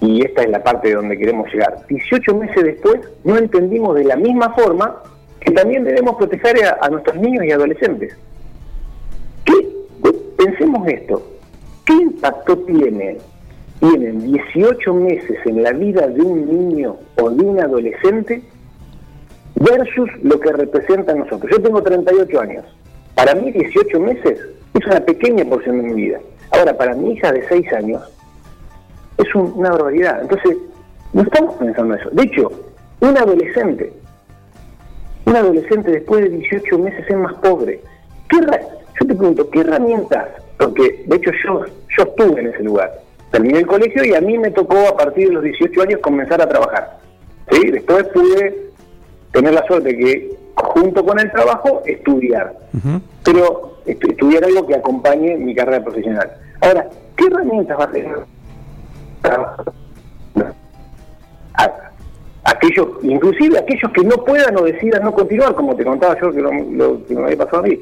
y 0.00 0.24
esta 0.24 0.42
es 0.42 0.50
la 0.50 0.62
parte 0.62 0.88
de 0.88 0.94
donde 0.94 1.16
queremos 1.16 1.52
llegar, 1.52 1.86
18 1.88 2.34
meses 2.34 2.64
después 2.64 3.00
no 3.24 3.36
entendimos 3.36 3.94
de 3.94 4.04
la 4.04 4.16
misma 4.16 4.52
forma 4.54 5.02
que 5.40 5.52
también 5.52 5.84
debemos 5.84 6.16
proteger 6.16 6.56
a, 6.80 6.88
nuestros 6.88 7.16
niños 7.16 7.44
y 7.44 7.52
adolescentes. 7.52 8.16
¿Qué? 9.44 9.54
Pensemos 10.36 10.86
esto, 10.88 11.22
¿qué 11.84 11.94
impacto 11.94 12.58
tiene 12.58 13.18
tienen 13.80 14.32
18 14.32 14.94
meses 14.94 15.38
en 15.44 15.62
la 15.62 15.72
vida 15.72 16.06
de 16.06 16.22
un 16.22 16.46
niño 16.46 16.96
o 17.20 17.30
de 17.30 17.44
un 17.44 17.60
adolescente 17.60 18.42
versus 19.54 20.08
lo 20.22 20.38
que 20.40 20.52
representan 20.52 21.18
nosotros. 21.18 21.50
Yo 21.50 21.62
tengo 21.62 21.82
38 21.82 22.40
años. 22.40 22.64
Para 23.16 23.34
mí 23.34 23.50
18 23.50 23.98
meses 23.98 24.38
es 24.74 24.86
una 24.86 25.00
pequeña 25.00 25.44
porción 25.44 25.82
de 25.82 25.88
mi 25.88 25.94
vida. 25.94 26.20
Ahora, 26.52 26.76
para 26.76 26.94
mi 26.94 27.14
hija 27.14 27.32
de 27.32 27.44
6 27.48 27.72
años 27.72 28.02
es 29.18 29.34
una 29.34 29.70
barbaridad. 29.70 30.22
Entonces, 30.22 30.56
no 31.12 31.22
estamos 31.22 31.56
pensando 31.56 31.96
eso. 31.96 32.08
De 32.10 32.22
hecho, 32.22 32.52
un 33.00 33.16
adolescente, 33.18 33.92
un 35.24 35.34
adolescente 35.34 35.90
después 35.90 36.22
de 36.22 36.28
18 36.28 36.78
meses 36.78 37.04
es 37.08 37.16
más 37.16 37.34
pobre. 37.34 37.80
¿Qué 38.28 38.36
yo 38.38 39.06
te 39.06 39.14
pregunto, 39.14 39.50
¿qué 39.50 39.60
herramientas? 39.60 40.28
Porque, 40.56 41.04
de 41.04 41.16
hecho, 41.16 41.32
yo, 41.44 41.64
yo 41.98 42.04
estuve 42.04 42.40
en 42.40 42.46
ese 42.46 42.62
lugar 42.62 42.92
terminé 43.30 43.58
el 43.58 43.66
colegio 43.66 44.04
y 44.04 44.14
a 44.14 44.20
mí 44.20 44.38
me 44.38 44.50
tocó 44.50 44.78
a 44.88 44.96
partir 44.96 45.28
de 45.28 45.34
los 45.34 45.42
18 45.42 45.82
años 45.82 46.00
comenzar 46.00 46.40
a 46.40 46.48
trabajar. 46.48 46.98
¿sí? 47.50 47.70
Después 47.70 48.04
pude 48.08 48.70
tener 49.32 49.52
la 49.52 49.66
suerte 49.66 49.96
que 49.96 50.34
junto 50.66 51.04
con 51.04 51.18
el 51.18 51.30
trabajo 51.32 51.82
estudiar, 51.86 52.54
pero 53.24 53.78
estudiar 53.86 54.44
algo 54.44 54.66
que 54.66 54.74
acompañe 54.74 55.36
mi 55.36 55.54
carrera 55.54 55.82
profesional. 55.82 56.30
Ahora, 56.60 56.88
¿qué 57.16 57.26
herramientas 57.26 57.78
va 57.78 57.84
a 57.84 57.90
tener? 57.90 58.18
aquellos, 62.44 62.88
inclusive 63.02 63.58
aquellos 63.58 63.90
que 63.92 64.04
no 64.04 64.16
puedan 64.24 64.56
o 64.56 64.62
decidan 64.62 65.02
no 65.02 65.12
continuar, 65.12 65.54
como 65.54 65.74
te 65.74 65.84
contaba 65.84 66.16
yo 66.20 66.32
que, 66.32 66.40
lo, 66.40 67.04
que 67.06 67.14
me 67.14 67.24
había 67.24 67.38
pasado 67.38 67.58
a 67.58 67.62
mí. 67.62 67.78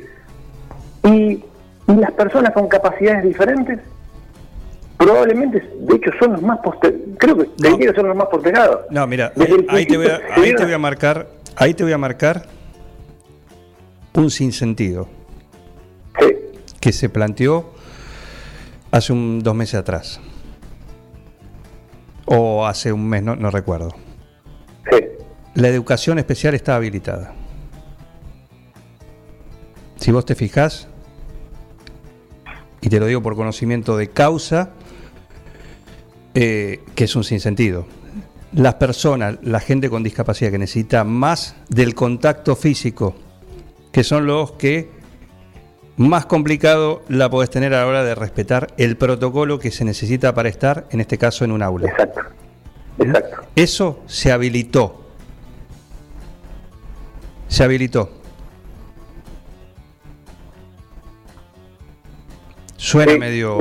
Y, 1.05 1.45
y 1.87 1.97
las 1.97 2.13
personas 2.13 2.53
con 2.53 2.69
capacidades 2.69 3.25
diferentes 3.25 3.79
probablemente, 4.97 5.63
de 5.81 5.97
hecho, 5.97 6.11
son 6.19 6.33
los 6.33 6.43
más 6.43 6.59
postergados. 6.61 7.09
Creo 7.19 7.37
que 7.79 7.87
no. 7.87 7.95
son 7.95 8.09
los 8.09 8.17
más 8.17 8.27
postergados. 8.29 8.81
No, 8.91 9.07
mira, 9.07 9.33
ahí, 9.69 9.87
te 9.87 9.97
voy 9.97 10.07
a, 10.07 10.21
ahí 10.35 10.55
te 10.55 10.65
voy 10.65 10.73
a 10.73 10.79
marcar, 10.79 11.27
ahí 11.57 11.75
te 11.75 11.85
voy 11.85 11.93
a 11.93 11.99
marcar 11.99 12.47
un 14.15 14.31
sinsentido 14.31 15.09
sí. 16.21 16.27
que 16.81 16.93
se 16.93 17.09
planteó 17.09 17.73
hace 18.91 19.13
un 19.13 19.43
dos 19.43 19.55
meses 19.55 19.75
atrás 19.75 20.21
o 22.27 22.67
hace 22.67 22.93
un 22.93 23.07
mes, 23.09 23.23
no, 23.23 23.37
no 23.37 23.51
recuerdo. 23.51 23.91
Sí. 24.91 24.99
La 25.55 25.69
educación 25.69 26.19
especial 26.19 26.55
está 26.55 26.77
habilitada. 26.77 27.35
Si 29.97 30.11
vos 30.11 30.25
te 30.25 30.35
fijás, 30.35 30.89
y 32.85 32.91
te 32.91 33.01
lo 33.01 33.07
digo 33.07 33.23
por 33.23 33.35
conocimiento 33.35 33.97
de 33.97 34.11
causa, 34.11 34.73
eh, 36.35 36.83
que 36.95 37.05
es 37.05 37.17
un 37.17 37.25
sinsentido. 37.25 37.87
Las 38.53 38.75
personas, 38.75 39.39
la 39.43 39.59
gente 39.59 39.89
con 39.89 40.03
discapacidad 40.03 40.51
que 40.51 40.59
necesita 40.59 41.03
más 41.03 41.57
del 41.71 41.95
contacto 41.95 42.55
físico, 42.55 43.15
que 43.95 44.03
son 44.03 44.27
los 44.27 44.51
que 44.51 44.91
más 45.97 46.27
complicado 46.27 47.03
la 47.09 47.31
podés 47.31 47.49
tener 47.49 47.73
a 47.75 47.83
la 47.83 47.87
hora 47.87 48.03
de 48.03 48.17
respetar 48.17 48.75
el 48.77 48.97
protocolo 48.97 49.61
que 49.61 49.71
se 49.71 49.85
necesita 49.85 50.35
para 50.35 50.49
estar, 50.49 50.89
en 50.91 51.01
este 51.01 51.17
caso, 51.17 51.45
en 51.45 51.53
un 51.53 51.63
aula. 51.63 51.91
Exacto. 51.91 52.21
Exacto. 52.99 53.43
Eso 53.55 54.01
se 54.07 54.33
habilitó. 54.33 55.01
Se 57.47 57.63
habilitó. 57.63 58.11
Suena 62.77 63.17
medio. 63.17 63.61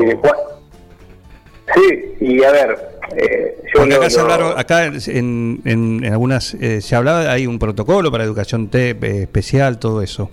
Sí, 1.75 2.15
y 2.19 2.43
a 2.43 2.51
ver, 2.51 2.77
eh, 3.15 3.57
yo 3.73 3.79
Porque 3.79 3.95
acá, 3.95 4.09
se 4.09 4.19
hablaron, 4.19 4.53
acá 4.57 4.85
en, 4.85 5.61
en, 5.65 6.05
algunas 6.05 6.53
eh, 6.55 6.81
se 6.81 6.95
hablaba, 6.95 7.31
hay 7.31 7.47
un 7.47 7.59
protocolo 7.59 8.11
para 8.11 8.23
educación 8.23 8.67
T 8.67 8.89
eh, 8.89 9.23
especial, 9.23 9.79
todo 9.79 10.01
eso. 10.01 10.29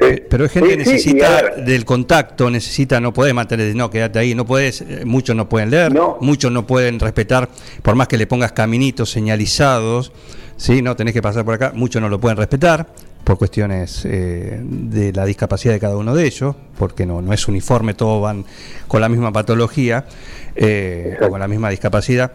Sí. 0.00 0.22
Pero 0.30 0.44
hay 0.44 0.50
gente 0.50 0.68
que 0.70 0.76
necesita 0.76 1.56
del 1.56 1.84
contacto, 1.84 2.48
necesita, 2.50 3.00
no 3.00 3.12
puede 3.12 3.34
mantener, 3.34 3.74
no, 3.74 3.90
quédate 3.90 4.20
ahí, 4.20 4.34
no 4.34 4.46
puedes, 4.46 4.84
muchos 5.04 5.34
no 5.34 5.48
pueden 5.48 5.70
leer, 5.70 5.92
muchos 6.20 6.52
no 6.52 6.66
pueden 6.66 7.00
respetar, 7.00 7.48
por 7.82 7.96
más 7.96 8.06
que 8.06 8.16
le 8.16 8.28
pongas 8.28 8.52
caminitos 8.52 9.10
señalizados, 9.10 10.12
¿sí? 10.56 10.82
no 10.82 10.94
tenés 10.94 11.14
que 11.14 11.22
pasar 11.22 11.44
por 11.44 11.54
acá, 11.54 11.72
muchos 11.74 12.00
no 12.00 12.08
lo 12.08 12.20
pueden 12.20 12.36
respetar 12.36 12.86
por 13.28 13.36
cuestiones 13.36 14.06
eh, 14.06 14.58
de 14.62 15.12
la 15.12 15.26
discapacidad 15.26 15.74
de 15.74 15.80
cada 15.80 15.98
uno 15.98 16.14
de 16.14 16.24
ellos, 16.24 16.56
porque 16.78 17.04
no, 17.04 17.20
no 17.20 17.34
es 17.34 17.46
uniforme, 17.46 17.92
todos 17.92 18.22
van 18.22 18.46
con 18.86 19.02
la 19.02 19.10
misma 19.10 19.30
patología 19.30 20.06
eh, 20.56 21.14
o 21.20 21.28
con 21.28 21.38
la 21.38 21.46
misma 21.46 21.68
discapacidad, 21.68 22.32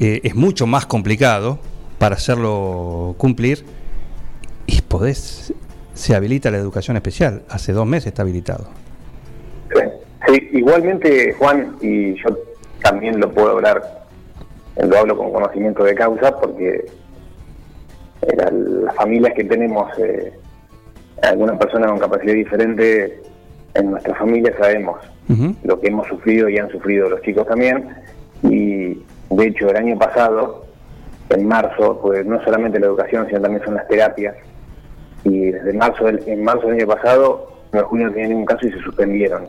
eh, 0.00 0.18
es 0.24 0.34
mucho 0.34 0.66
más 0.66 0.86
complicado 0.86 1.60
para 2.00 2.16
hacerlo 2.16 3.14
cumplir 3.16 3.64
y 4.66 4.80
podés, 4.80 5.54
se 5.94 6.16
habilita 6.16 6.50
la 6.50 6.58
educación 6.58 6.96
especial, 6.96 7.42
hace 7.48 7.72
dos 7.72 7.86
meses 7.86 8.08
está 8.08 8.22
habilitado. 8.22 8.66
Sí, 10.26 10.48
igualmente 10.50 11.32
Juan, 11.34 11.76
y 11.80 12.14
yo 12.14 12.36
también 12.82 13.20
lo 13.20 13.30
puedo 13.30 13.50
hablar, 13.50 14.04
lo 14.82 14.98
hablo 14.98 15.16
con 15.16 15.32
conocimiento 15.32 15.84
de 15.84 15.94
causa, 15.94 16.36
porque 16.40 16.86
las 18.22 18.94
familias 18.96 19.32
que 19.34 19.44
tenemos 19.44 19.90
eh, 19.98 20.32
alguna 21.22 21.58
persona 21.58 21.88
con 21.88 21.98
capacidad 21.98 22.34
diferente 22.34 23.20
en 23.74 23.90
nuestra 23.90 24.14
familia 24.14 24.54
sabemos 24.58 24.98
lo 25.64 25.80
que 25.80 25.88
hemos 25.88 26.06
sufrido 26.08 26.48
y 26.48 26.58
han 26.58 26.68
sufrido 26.68 27.08
los 27.08 27.22
chicos 27.22 27.46
también. 27.46 27.88
Y 28.42 29.02
de 29.30 29.46
hecho 29.46 29.70
el 29.70 29.76
año 29.76 29.98
pasado 29.98 30.66
en 31.30 31.46
marzo 31.46 31.98
pues 32.02 32.26
no 32.26 32.42
solamente 32.44 32.78
la 32.78 32.86
educación 32.86 33.26
sino 33.28 33.40
también 33.40 33.64
son 33.64 33.74
las 33.74 33.88
terapias. 33.88 34.36
Y 35.24 35.52
desde 35.52 35.72
marzo 35.72 36.04
del, 36.04 36.22
en 36.26 36.44
marzo 36.44 36.66
del 36.66 36.80
año 36.80 36.86
pasado 36.86 37.52
no 37.72 37.82
junio 37.84 38.08
no 38.08 38.12
tenía 38.12 38.28
ningún 38.28 38.44
caso 38.44 38.66
y 38.66 38.72
se 38.72 38.78
suspendieron 38.80 39.46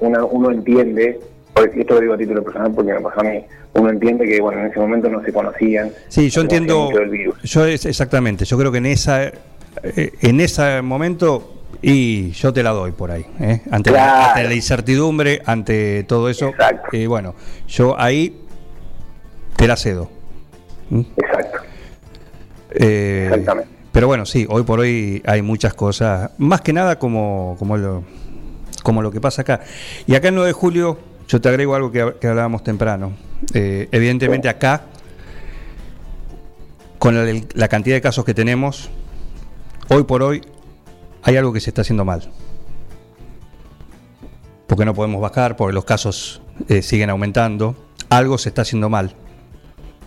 uno, 0.00 0.26
uno 0.26 0.50
entiende 0.50 1.18
esto 1.54 1.94
lo 1.94 2.00
digo 2.00 2.14
a 2.14 2.18
título 2.18 2.42
personal 2.42 2.72
porque 2.74 2.92
me 2.92 3.00
pasó 3.00 3.20
a 3.20 3.24
mí, 3.24 3.44
uno 3.74 3.90
entiende 3.90 4.26
que 4.26 4.40
bueno 4.40 4.60
en 4.60 4.66
ese 4.66 4.78
momento 4.78 5.08
no 5.08 5.22
se 5.22 5.32
conocían. 5.32 5.90
Sí, 6.08 6.30
yo 6.30 6.40
entiendo, 6.40 6.90
yo 7.42 7.66
es 7.66 7.86
exactamente, 7.86 8.44
yo 8.44 8.58
creo 8.58 8.72
que 8.72 8.78
en 8.78 8.86
esa 8.86 9.24
eh, 9.24 10.12
en 10.20 10.40
ese 10.40 10.82
momento 10.82 11.62
y 11.82 12.30
yo 12.30 12.52
te 12.52 12.62
la 12.62 12.70
doy 12.70 12.92
por 12.92 13.10
ahí, 13.10 13.26
¿eh? 13.40 13.60
ante, 13.70 13.90
la, 13.90 14.54
incertidumbre, 14.54 15.42
ante 15.44 16.04
todo 16.04 16.28
eso, 16.28 16.52
y 16.92 17.02
eh, 17.02 17.06
bueno, 17.06 17.34
yo 17.68 17.98
ahí 18.00 18.40
te 19.56 19.68
la 19.68 19.76
cedo. 19.76 20.10
¿Mm? 20.88 21.00
Exacto. 21.16 21.58
Exactamente. 22.70 23.74
Pero 23.94 24.08
bueno, 24.08 24.26
sí, 24.26 24.44
hoy 24.50 24.64
por 24.64 24.80
hoy 24.80 25.22
hay 25.24 25.40
muchas 25.40 25.72
cosas, 25.74 26.32
más 26.38 26.62
que 26.62 26.72
nada 26.72 26.98
como, 26.98 27.54
como, 27.60 27.76
lo, 27.76 28.02
como 28.82 29.02
lo 29.02 29.12
que 29.12 29.20
pasa 29.20 29.42
acá. 29.42 29.60
Y 30.06 30.16
acá 30.16 30.28
el 30.28 30.34
9 30.34 30.48
de 30.48 30.52
julio 30.52 30.98
yo 31.28 31.40
te 31.40 31.48
agrego 31.48 31.74
algo 31.74 31.90
que, 31.90 32.00
hablábamos 32.00 32.62
temprano. 32.62 33.12
Eh, 33.52 33.88
evidentemente 33.92 34.48
acá, 34.48 34.84
con 36.98 37.14
la, 37.54 37.68
cantidad 37.68 37.96
de 37.96 38.00
casos 38.00 38.24
que 38.24 38.34
tenemos, 38.34 38.90
hoy 39.88 40.04
por 40.04 40.22
hoy 40.22 40.42
hay 41.22 41.36
algo 41.36 41.52
que 41.52 41.60
se 41.60 41.70
está 41.70 41.82
haciendo 41.82 42.04
mal. 42.04 42.30
Porque 44.66 44.84
no 44.84 44.94
podemos 44.94 45.20
bajar, 45.20 45.56
porque 45.56 45.74
los 45.74 45.84
casos 45.84 46.42
eh, 46.68 46.82
siguen 46.82 47.10
aumentando. 47.10 47.76
Algo 48.10 48.38
se 48.38 48.50
está 48.50 48.62
haciendo 48.62 48.88
mal. 48.88 49.14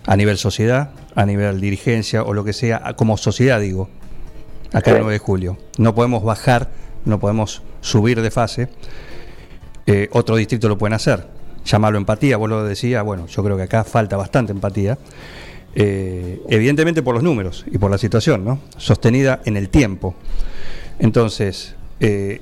A 0.05 0.15
nivel 0.15 0.38
sociedad, 0.38 0.91
a 1.15 1.25
nivel 1.25 1.59
dirigencia 1.59 2.24
o 2.24 2.33
lo 2.33 2.43
que 2.43 2.53
sea, 2.53 2.95
como 2.95 3.17
sociedad 3.17 3.59
digo, 3.59 3.89
acá 4.71 4.91
el 4.91 5.00
9 5.00 5.13
de 5.13 5.19
julio. 5.19 5.57
No 5.77 5.93
podemos 5.93 6.24
bajar, 6.24 6.69
no 7.05 7.19
podemos 7.19 7.62
subir 7.81 8.21
de 8.21 8.31
fase 8.31 8.69
eh, 9.88 10.10
otro 10.12 10.36
distrito 10.36 10.70
lo 10.70 10.77
pueden 10.77 10.94
hacer. 10.94 11.25
Llamarlo 11.65 11.98
empatía, 11.98 12.38
vos 12.38 12.50
lo 12.50 12.63
decías, 12.63 13.03
bueno, 13.03 13.25
yo 13.27 13.44
creo 13.44 13.58
que 13.58 13.63
acá 13.63 13.84
falta 13.84 14.15
bastante 14.17 14.51
empatía. 14.51 14.98
Eh, 15.75 16.41
evidentemente 16.50 17.01
por 17.01 17.15
los 17.15 17.24
números 17.24 17.65
y 17.72 17.77
por 17.77 17.89
la 17.89 17.98
situación, 17.98 18.44
¿no? 18.44 18.60
Sostenida 18.77 19.41
en 19.46 19.58
el 19.58 19.70
tiempo. 19.70 20.15
Entonces, 21.00 21.75
eh, 22.00 22.41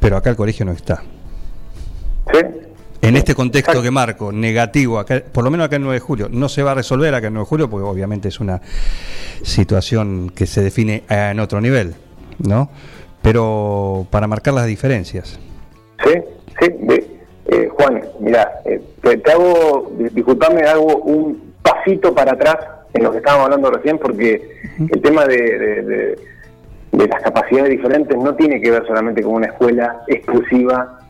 pero 0.00 0.16
acá 0.16 0.30
el 0.30 0.36
colegio 0.36 0.64
no 0.66 0.72
está. 0.72 1.02
¿Sí? 2.32 2.38
en 3.08 3.16
este 3.16 3.34
contexto 3.34 3.82
que 3.82 3.90
marco, 3.90 4.32
negativo, 4.32 4.98
acá, 4.98 5.22
por 5.30 5.44
lo 5.44 5.50
menos 5.50 5.66
acá 5.66 5.76
en 5.76 5.82
9 5.82 5.94
de 5.94 6.00
julio, 6.00 6.28
no 6.30 6.48
se 6.48 6.62
va 6.62 6.70
a 6.70 6.74
resolver 6.74 7.14
acá 7.14 7.26
en 7.26 7.34
9 7.34 7.44
de 7.44 7.48
julio 7.48 7.70
porque 7.70 7.84
obviamente 7.84 8.28
es 8.28 8.40
una 8.40 8.62
situación 9.42 10.30
que 10.34 10.46
se 10.46 10.62
define 10.62 11.04
en 11.10 11.38
otro 11.38 11.60
nivel, 11.60 11.94
¿no? 12.38 12.70
Pero 13.24 14.06
para 14.10 14.28
marcar 14.28 14.54
las 14.54 14.66
diferencias. 14.66 15.40
Sí, 16.04 16.12
sí, 16.60 16.66
eh, 17.46 17.68
Juan, 17.72 18.00
mira, 18.20 18.60
eh, 18.64 18.80
te, 19.02 19.32
hago, 19.32 19.90
disculpame, 20.12 20.62
hago 20.62 20.98
un 20.98 21.54
pasito 21.60 22.14
para 22.14 22.32
atrás 22.34 22.58
en 22.92 23.02
lo 23.02 23.10
que 23.10 23.18
estábamos 23.18 23.46
hablando 23.46 23.70
recién 23.72 23.98
porque 23.98 24.60
el 24.78 25.02
tema 25.02 25.26
de 25.26 26.16
de 26.96 27.08
las 27.08 27.22
capacidades 27.22 27.70
diferentes 27.70 28.16
no 28.16 28.34
tiene 28.34 28.60
que 28.60 28.70
ver 28.70 28.86
solamente 28.86 29.22
con 29.22 29.34
una 29.34 29.46
escuela 29.46 30.02
exclusiva 30.06 31.00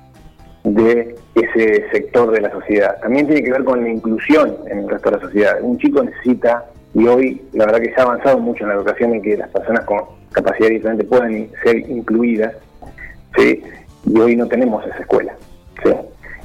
de 0.63 1.15
ese 1.35 1.91
sector 1.93 2.31
de 2.31 2.41
la 2.41 2.51
sociedad. 2.51 2.99
También 3.03 3.27
tiene 3.27 3.43
que 3.43 3.53
ver 3.53 3.65
con 3.65 3.83
la 3.83 3.91
inclusión 3.91 4.57
en 4.71 4.79
el 4.79 4.89
resto 4.89 5.11
de 5.11 5.17
la 5.17 5.23
sociedad. 5.23 5.59
Un 5.61 5.77
chico 5.79 6.03
necesita, 6.03 6.65
y 6.95 7.07
hoy 7.07 7.43
la 7.53 7.67
verdad 7.67 7.81
que 7.81 7.93
se 7.93 8.01
ha 8.01 8.05
avanzado 8.05 8.39
mucho 8.39 8.63
en 8.63 8.69
la 8.71 8.77
educación 8.77 9.15
en 9.15 9.23
que 9.23 9.37
las 9.37 9.49
personas 9.49 9.85
con 9.85 10.01
capacidades 10.33 10.75
diferentes 10.75 11.07
puedan 11.09 11.49
ser 11.63 11.79
incluidas, 11.91 12.55
¿sí? 13.37 13.63
y 14.07 14.21
hoy 14.21 14.37
no 14.37 14.47
tenemos 14.47 14.87
esa 14.87 14.99
escuela. 14.99 15.35
¿sí? 15.83 15.91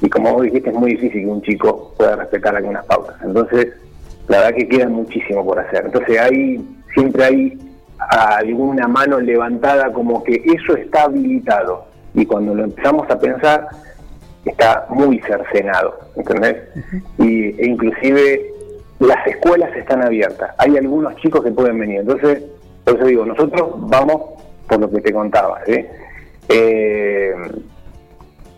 Y 0.02 0.08
como 0.08 0.32
vos 0.32 0.42
dijiste, 0.42 0.70
es 0.70 0.76
muy 0.76 0.92
difícil 0.92 1.22
que 1.22 1.26
un 1.26 1.42
chico 1.42 1.94
pueda 1.96 2.16
respetar 2.16 2.56
algunas 2.56 2.84
pautas. 2.86 3.16
Entonces, 3.22 3.68
la 4.28 4.38
verdad 4.38 4.56
que 4.56 4.68
queda 4.68 4.88
muchísimo 4.88 5.44
por 5.44 5.58
hacer. 5.58 5.84
Entonces, 5.84 6.18
hay, 6.18 6.64
siempre 6.94 7.24
hay 7.24 7.58
alguna 7.98 8.88
mano 8.88 9.20
levantada 9.20 9.92
como 9.92 10.24
que 10.24 10.42
eso 10.44 10.76
está 10.76 11.04
habilitado. 11.04 11.84
Y 12.14 12.26
cuando 12.26 12.54
lo 12.54 12.64
empezamos 12.64 13.08
a 13.10 13.18
pensar, 13.18 13.68
está 14.44 14.86
muy 14.88 15.20
cercenado, 15.20 16.00
¿entendés? 16.16 16.56
y, 17.18 17.60
e 17.60 17.66
inclusive 17.66 18.50
las 19.00 19.26
escuelas 19.26 19.74
están 19.76 20.02
abiertas. 20.02 20.54
Hay 20.58 20.76
algunos 20.76 21.16
chicos 21.16 21.42
que 21.42 21.50
pueden 21.50 21.78
venir. 21.78 22.00
Entonces, 22.00 22.42
por 22.84 22.96
eso 22.96 23.06
digo, 23.06 23.26
nosotros 23.26 23.70
vamos 23.88 24.42
por 24.68 24.80
lo 24.80 24.90
que 24.90 25.00
te 25.00 25.12
contaba. 25.12 25.60
Eh, 26.48 27.34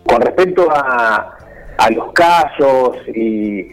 con 0.04 0.20
respecto 0.20 0.68
a, 0.70 1.37
a 1.78 1.90
los 1.90 2.12
casos 2.12 2.96
y, 3.14 3.68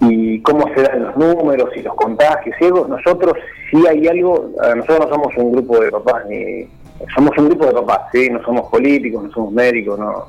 y 0.00 0.40
cómo 0.42 0.66
se 0.74 0.82
dan 0.82 1.04
los 1.04 1.16
números 1.16 1.70
y 1.76 1.82
los 1.82 1.94
contagios 1.94 2.56
y 2.60 2.70
nosotros 2.88 3.34
sí 3.70 3.84
hay 3.86 4.08
algo, 4.08 4.50
nosotros 4.76 5.00
no 5.00 5.08
somos 5.08 5.36
un 5.36 5.52
grupo 5.52 5.80
de 5.80 5.90
papás 5.90 6.24
ni 6.28 6.66
somos 7.14 7.36
un 7.38 7.48
grupo 7.48 7.66
de 7.66 7.72
papás, 7.72 8.00
sí, 8.12 8.28
no 8.30 8.42
somos 8.42 8.70
políticos, 8.70 9.24
no 9.24 9.30
somos 9.32 9.52
médicos, 9.52 9.98
no 9.98 10.26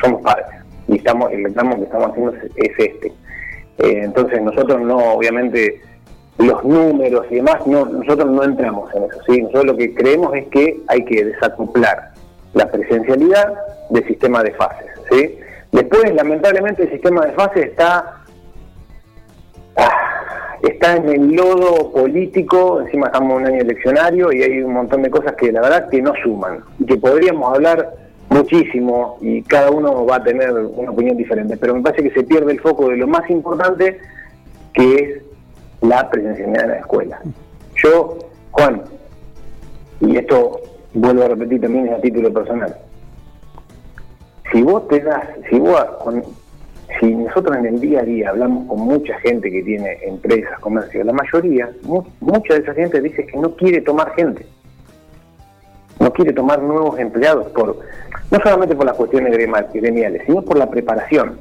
somos 0.00 0.22
padres 0.22 0.64
y 0.88 0.96
estamos 0.96 1.32
el 1.32 1.44
reclamo 1.44 1.76
que 1.76 1.84
estamos 1.84 2.10
haciendo 2.10 2.32
es, 2.56 2.72
este. 2.78 3.12
Eh, 3.78 4.00
entonces 4.04 4.40
nosotros 4.42 4.80
no, 4.80 4.96
obviamente 4.96 5.80
los 6.38 6.64
números 6.64 7.26
y 7.30 7.36
demás, 7.36 7.66
no, 7.66 7.84
nosotros 7.84 8.30
no 8.30 8.42
entramos 8.42 8.92
en 8.94 9.04
eso, 9.04 9.18
sí, 9.26 9.40
nosotros 9.42 9.66
lo 9.66 9.76
que 9.76 9.94
creemos 9.94 10.34
es 10.34 10.46
que 10.48 10.80
hay 10.88 11.04
que 11.04 11.24
desacoplar 11.24 12.12
la 12.54 12.70
presencialidad 12.70 13.54
del 13.90 14.06
sistema 14.06 14.42
de 14.42 14.52
fases, 14.52 14.86
sí. 15.10 15.38
Después, 15.72 16.14
lamentablemente, 16.14 16.84
el 16.84 16.90
sistema 16.90 17.26
de 17.26 17.32
fases 17.32 17.66
está 17.66 18.24
Ah, 19.76 20.56
está 20.62 20.96
en 20.96 21.08
el 21.08 21.32
lodo 21.32 21.90
político, 21.90 22.80
encima 22.80 23.06
estamos 23.06 23.40
un 23.40 23.46
año 23.46 23.60
eleccionario 23.60 24.32
y 24.32 24.42
hay 24.42 24.60
un 24.60 24.72
montón 24.72 25.02
de 25.02 25.10
cosas 25.10 25.32
que 25.32 25.50
la 25.50 25.60
verdad 25.60 25.88
que 25.88 26.00
no 26.00 26.12
suman 26.22 26.60
y 26.78 26.86
que 26.86 26.96
podríamos 26.96 27.54
hablar 27.54 27.92
muchísimo 28.34 29.16
y 29.20 29.42
cada 29.42 29.70
uno 29.70 30.04
va 30.04 30.16
a 30.16 30.24
tener 30.24 30.52
una 30.52 30.90
opinión 30.90 31.16
diferente, 31.16 31.56
pero 31.56 31.74
me 31.74 31.82
parece 31.82 32.02
que 32.02 32.14
se 32.14 32.24
pierde 32.24 32.52
el 32.52 32.60
foco 32.60 32.88
de 32.88 32.96
lo 32.96 33.06
más 33.06 33.28
importante 33.30 34.00
que 34.72 34.94
es 34.94 35.22
la 35.80 36.10
presencialidad 36.10 36.64
en 36.64 36.70
la 36.70 36.78
escuela. 36.78 37.20
Yo, 37.82 38.18
Juan, 38.50 38.82
y 40.00 40.16
esto 40.16 40.60
vuelvo 40.94 41.22
a 41.22 41.28
repetir 41.28 41.60
también 41.60 41.92
a 41.94 42.00
título 42.00 42.32
personal, 42.32 42.76
si 44.52 44.62
vos 44.62 44.86
te 44.88 45.00
das, 45.00 45.26
si 45.48 45.58
vos 45.58 45.84
si 47.00 47.14
nosotros 47.14 47.56
en 47.56 47.66
el 47.66 47.80
día 47.80 48.00
a 48.00 48.04
día 48.04 48.30
hablamos 48.30 48.68
con 48.68 48.80
mucha 48.80 49.18
gente 49.20 49.50
que 49.50 49.62
tiene 49.62 49.98
empresas, 50.02 50.58
comercios, 50.60 51.06
la 51.06 51.12
mayoría, 51.12 51.70
mucha 52.20 52.54
de 52.54 52.60
esa 52.60 52.74
gente 52.74 53.00
dice 53.00 53.26
que 53.26 53.38
no 53.38 53.54
quiere 53.54 53.80
tomar 53.80 54.12
gente, 54.14 54.46
no 56.00 56.12
quiere 56.12 56.32
tomar 56.32 56.62
nuevos 56.62 56.98
empleados, 56.98 57.46
por 57.48 57.78
no 58.30 58.38
solamente 58.40 58.74
por 58.74 58.86
las 58.86 58.96
cuestiones 58.96 59.32
gremiales, 59.72 60.22
sino 60.26 60.42
por 60.42 60.58
la 60.58 60.68
preparación. 60.68 61.38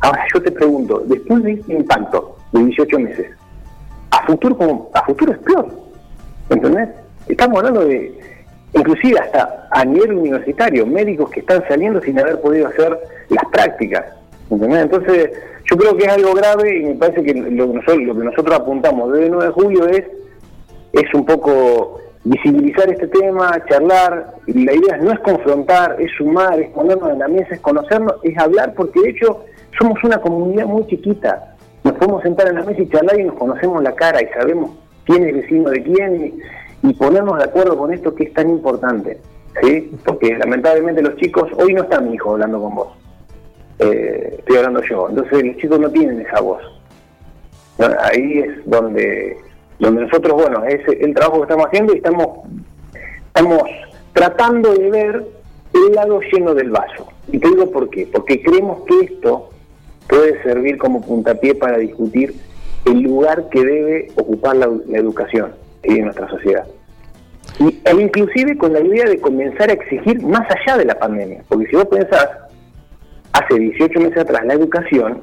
Ahora 0.00 0.24
yo 0.32 0.42
te 0.42 0.50
pregunto, 0.50 1.02
después 1.06 1.42
de 1.42 1.52
este 1.52 1.72
impacto 1.72 2.36
de 2.52 2.64
18 2.64 2.98
meses, 2.98 3.26
a 4.10 4.26
futuro 4.26 4.56
como 4.56 4.90
a 4.94 5.04
futuro 5.04 5.32
es 5.32 5.38
peor, 5.38 5.68
¿entendés? 6.50 6.88
Estamos 7.28 7.58
hablando 7.58 7.84
de, 7.84 8.18
inclusive 8.74 9.18
hasta 9.20 9.68
a 9.70 9.84
nivel 9.84 10.14
universitario, 10.14 10.86
médicos 10.86 11.30
que 11.30 11.40
están 11.40 11.62
saliendo 11.68 12.00
sin 12.02 12.18
haber 12.18 12.40
podido 12.40 12.66
hacer 12.68 12.98
las 13.28 13.44
prácticas 13.52 14.04
entonces, 14.52 15.30
yo 15.64 15.76
creo 15.76 15.96
que 15.96 16.04
es 16.04 16.12
algo 16.12 16.34
grave 16.34 16.78
y 16.78 16.84
me 16.84 16.94
parece 16.94 17.22
que 17.22 17.34
lo 17.34 17.68
que 17.68 17.74
nosotros, 17.74 18.02
lo 18.02 18.18
que 18.18 18.24
nosotros 18.24 18.54
apuntamos 18.54 19.12
desde 19.12 19.26
el 19.26 19.32
9 19.32 19.46
de 19.46 19.52
julio 19.52 19.88
es, 19.88 20.04
es 20.92 21.14
un 21.14 21.24
poco 21.24 22.00
visibilizar 22.24 22.90
este 22.90 23.08
tema, 23.08 23.52
charlar. 23.68 24.34
La 24.46 24.72
idea 24.72 24.96
no 24.98 25.12
es 25.12 25.20
confrontar, 25.20 25.96
es 26.00 26.10
sumar, 26.16 26.60
es 26.60 26.70
ponernos 26.70 27.10
en 27.10 27.18
la 27.18 27.28
mesa, 27.28 27.54
es 27.54 27.60
conocernos, 27.60 28.14
es 28.22 28.36
hablar, 28.38 28.74
porque 28.74 29.00
de 29.00 29.10
hecho 29.10 29.44
somos 29.78 30.02
una 30.04 30.18
comunidad 30.18 30.66
muy 30.66 30.86
chiquita. 30.86 31.56
Nos 31.84 31.94
podemos 31.94 32.22
sentar 32.22 32.48
en 32.48 32.56
la 32.56 32.64
mesa 32.64 32.80
y 32.80 32.88
charlar 32.88 33.18
y 33.18 33.24
nos 33.24 33.34
conocemos 33.34 33.82
la 33.82 33.94
cara 33.94 34.22
y 34.22 34.26
sabemos 34.28 34.70
quién 35.04 35.26
es 35.26 35.34
vecino 35.34 35.70
de 35.70 35.82
quién 35.82 36.34
y, 36.82 36.88
y 36.88 36.94
ponernos 36.94 37.38
de 37.38 37.44
acuerdo 37.44 37.76
con 37.76 37.92
esto 37.92 38.14
que 38.14 38.24
es 38.24 38.32
tan 38.32 38.50
importante. 38.50 39.18
¿sí? 39.62 39.90
Porque 40.04 40.36
lamentablemente 40.38 41.02
los 41.02 41.16
chicos, 41.16 41.50
hoy 41.56 41.74
no 41.74 41.82
está 41.82 42.00
mi 42.00 42.14
hijo 42.14 42.32
hablando 42.32 42.60
con 42.60 42.74
vos 42.74 43.02
eh, 43.78 44.36
estoy 44.38 44.56
hablando 44.56 44.82
yo. 44.82 45.08
Entonces 45.08 45.44
los 45.44 45.56
chicos 45.56 45.80
no 45.80 45.90
tienen 45.90 46.20
esa 46.20 46.40
voz. 46.40 46.62
Ahí 47.78 48.38
es 48.38 48.64
donde, 48.66 49.36
donde 49.78 50.02
nosotros, 50.02 50.34
bueno, 50.34 50.64
es 50.64 50.80
el 51.00 51.14
trabajo 51.14 51.38
que 51.38 51.42
estamos 51.42 51.66
haciendo 51.66 51.94
y 51.94 51.96
estamos, 51.96 52.26
estamos 53.26 53.62
tratando 54.12 54.74
de 54.74 54.90
ver 54.90 55.24
el 55.74 55.94
lado 55.94 56.20
lleno 56.32 56.54
del 56.54 56.70
vaso. 56.70 57.08
Y 57.30 57.38
te 57.38 57.48
digo 57.48 57.70
por 57.70 57.90
qué. 57.90 58.08
Porque 58.12 58.42
creemos 58.42 58.82
que 58.86 59.00
esto 59.12 59.50
puede 60.08 60.42
servir 60.42 60.78
como 60.78 61.00
puntapié 61.00 61.54
para 61.54 61.78
discutir 61.78 62.34
el 62.84 63.00
lugar 63.00 63.48
que 63.48 63.64
debe 63.64 64.08
ocupar 64.16 64.56
la, 64.56 64.66
educación 64.98 65.52
en 65.82 66.04
nuestra 66.04 66.28
sociedad. 66.28 66.66
Y, 67.58 67.80
e 67.84 68.00
inclusive 68.00 68.56
con 68.56 68.72
la 68.72 68.80
idea 68.80 69.06
de 69.06 69.20
comenzar 69.20 69.70
a 69.70 69.74
exigir 69.74 70.22
más 70.22 70.46
allá 70.50 70.78
de 70.78 70.84
la 70.84 70.98
pandemia. 70.98 71.42
Porque 71.48 71.66
si 71.66 71.76
vos 71.76 71.86
pensás, 71.86 72.28
hace 73.32 73.58
18 73.58 74.00
meses 74.00 74.18
atrás 74.18 74.44
la 74.44 74.54
educación 74.54 75.22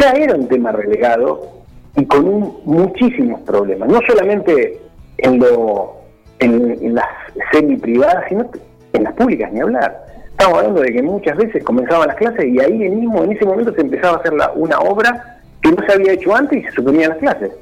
ya 0.00 0.12
era 0.12 0.34
un 0.34 0.48
tema 0.48 0.72
relegado 0.72 1.63
y 1.96 2.04
con 2.06 2.54
muchísimos 2.64 3.40
problemas, 3.42 3.88
no 3.88 4.00
solamente 4.06 4.80
en, 5.18 5.38
lo, 5.38 5.96
en, 6.40 6.94
las 6.94 7.06
semi 7.52 7.76
privadas, 7.76 8.24
sino 8.28 8.50
en 8.92 9.04
las 9.04 9.12
públicas, 9.14 9.52
ni 9.52 9.60
hablar. 9.60 10.04
Estamos 10.30 10.58
hablando 10.58 10.80
de 10.80 10.92
que 10.92 11.02
muchas 11.02 11.36
veces 11.36 11.62
comenzaban 11.62 12.08
las 12.08 12.16
clases 12.16 12.46
y 12.46 12.58
ahí 12.58 12.72
mismo, 12.72 13.22
en 13.22 13.32
ese 13.32 13.44
momento, 13.44 13.72
se 13.74 13.82
empezaba 13.82 14.16
a 14.16 14.20
hacer 14.20 14.32
una 14.56 14.78
obra 14.80 15.40
que 15.62 15.70
no 15.70 15.86
se 15.86 15.92
había 15.92 16.12
hecho 16.12 16.34
antes 16.34 16.58
y 16.58 16.64
se 16.64 16.72
suponían 16.72 17.10
las 17.10 17.18
clases. 17.18 17.52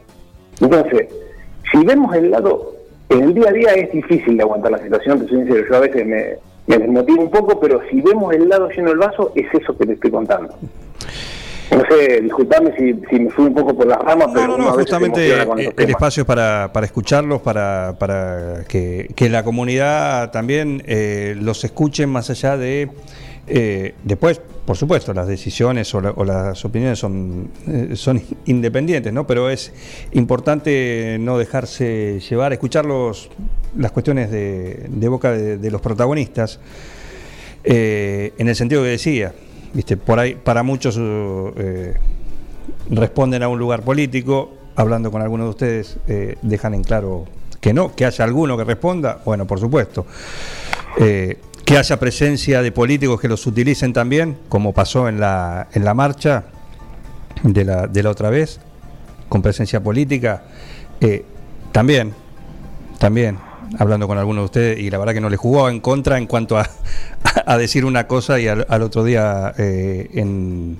Entonces, 0.61 1.09
si 1.71 1.85
vemos 1.85 2.14
el 2.14 2.31
lado, 2.31 2.73
en 3.11 3.23
el 3.25 3.35
día 3.35 3.51
a 3.51 3.53
día 3.53 3.75
es 3.75 3.92
difícil 3.92 4.37
de 4.37 4.42
aguantar 4.42 4.73
la 4.73 4.79
situación, 4.79 5.21
te 5.21 5.29
soy 5.29 5.38
sincero, 5.40 5.66
yo 5.68 5.77
a 5.77 5.81
veces 5.81 6.07
me, 6.07 6.37
me 6.66 6.79
desmotiva 6.79 7.23
un 7.23 7.31
poco, 7.31 7.61
pero 7.61 7.81
si 7.90 8.01
vemos 8.01 8.33
el 8.33 8.49
lado 8.49 8.68
lleno 8.71 8.88
del 8.88 8.99
vaso, 8.99 9.33
es 9.35 9.47
eso 9.53 9.77
que 9.77 9.87
te 9.87 9.92
estoy 9.92 10.11
contando. 10.11 10.55
No 11.77 11.85
sé, 11.89 12.21
disculpame 12.21 12.75
si, 12.77 13.19
me 13.19 13.31
fui 13.31 13.47
un 13.47 13.55
poco 13.55 13.75
por 13.75 13.87
las 13.87 13.99
ramas, 13.99 14.29
pero 14.35 14.59
no, 14.59 14.73
justamente 14.73 15.33
el 15.33 15.91
espacio 15.91 16.25
para, 16.25 16.71
para 16.73 16.87
escucharlos, 16.87 17.41
para, 17.41 17.97
para 17.99 18.65
que, 18.69 19.29
la 19.31 19.43
comunidad 19.43 20.31
también 20.31 20.83
eh, 20.87 21.35
los 21.41 21.65
escuche 21.65 22.07
más 22.07 22.29
allá 22.29 22.57
de 22.57 22.91
eh, 23.47 23.95
después, 24.05 24.41
por 24.65 24.77
supuesto, 24.77 25.13
las 25.13 25.27
decisiones 25.27 25.93
o, 25.95 26.01
las 26.01 26.65
opiniones 26.65 26.99
son, 26.99 27.51
eh, 27.67 27.97
son 27.97 28.23
independientes, 28.47 29.13
¿no? 29.13 29.27
Pero 29.27 29.51
es 29.51 29.73
importante 30.13 31.17
no 31.21 31.39
dejarse 31.39 32.21
llevar, 32.21 32.53
escuchar 32.53 32.87
las 32.87 33.93
cuestiones 33.93 34.31
de, 34.31 35.09
boca 35.09 35.33
de, 35.33 35.71
los 35.71 35.81
protagonistas, 35.81 36.61
eh, 37.65 38.33
en 38.39 38.49
el 38.49 38.55
sentido 38.55 38.83
que 38.83 38.91
decía, 38.91 39.35
viste, 39.73 39.97
por 39.97 40.19
ahí 40.19 40.35
para 40.35 40.63
muchos 40.63 40.99
responden 42.91 43.43
a 43.43 43.49
un 43.49 43.59
lugar 43.59 43.83
político, 43.83 44.53
hablando 44.77 45.11
con 45.11 45.23
algunos 45.23 45.47
de 45.47 45.51
ustedes, 45.51 45.99
dejan 46.43 46.75
en 46.75 46.83
claro 46.83 47.27
que 47.61 47.73
no, 47.73 47.95
que 47.95 48.05
haya 48.05 48.25
alguno 48.25 48.57
que 48.57 48.65
responda, 48.65 49.21
bueno, 49.25 49.47
por 49.47 49.61
supuesto. 49.61 50.07
que 50.97 51.79
haya 51.79 51.99
presencia 51.99 52.61
de 52.63 52.73
políticos 52.73 53.21
que 53.21 53.29
los 53.29 53.47
utilicen 53.47 53.93
también, 53.93 54.37
como 54.49 54.73
pasó 54.73 55.09
en 55.09 55.21
la, 55.21 55.69
en 55.73 55.85
la 55.85 55.95
marcha 55.95 56.45
de 57.43 57.65
la, 57.65 57.87
de 57.87 58.03
la 58.03 58.11
otra 58.11 58.31
vez, 58.31 58.61
con 59.29 59.43
presencia 59.43 59.83
política. 59.83 60.45
Eh, 61.01 61.25
también, 61.73 62.13
también, 62.99 63.39
hablando 63.79 64.07
con 64.07 64.19
algunos 64.19 64.43
de 64.43 64.45
ustedes, 64.47 64.79
y 64.79 64.91
la 64.91 64.99
verdad 64.99 65.15
que 65.15 65.21
no 65.21 65.31
le 65.31 65.37
jugó 65.37 65.69
en 65.69 65.81
contra 65.81 66.19
en 66.19 66.27
cuanto 66.27 66.59
a, 66.59 66.69
a 67.47 67.59
decir 67.59 67.85
una 67.85 68.07
cosa 68.07 68.39
y 68.41 68.49
al, 68.49 68.67
al 68.69 68.83
otro 68.83 69.05
día 69.05 69.53
eh, 69.59 70.09
en... 70.15 70.79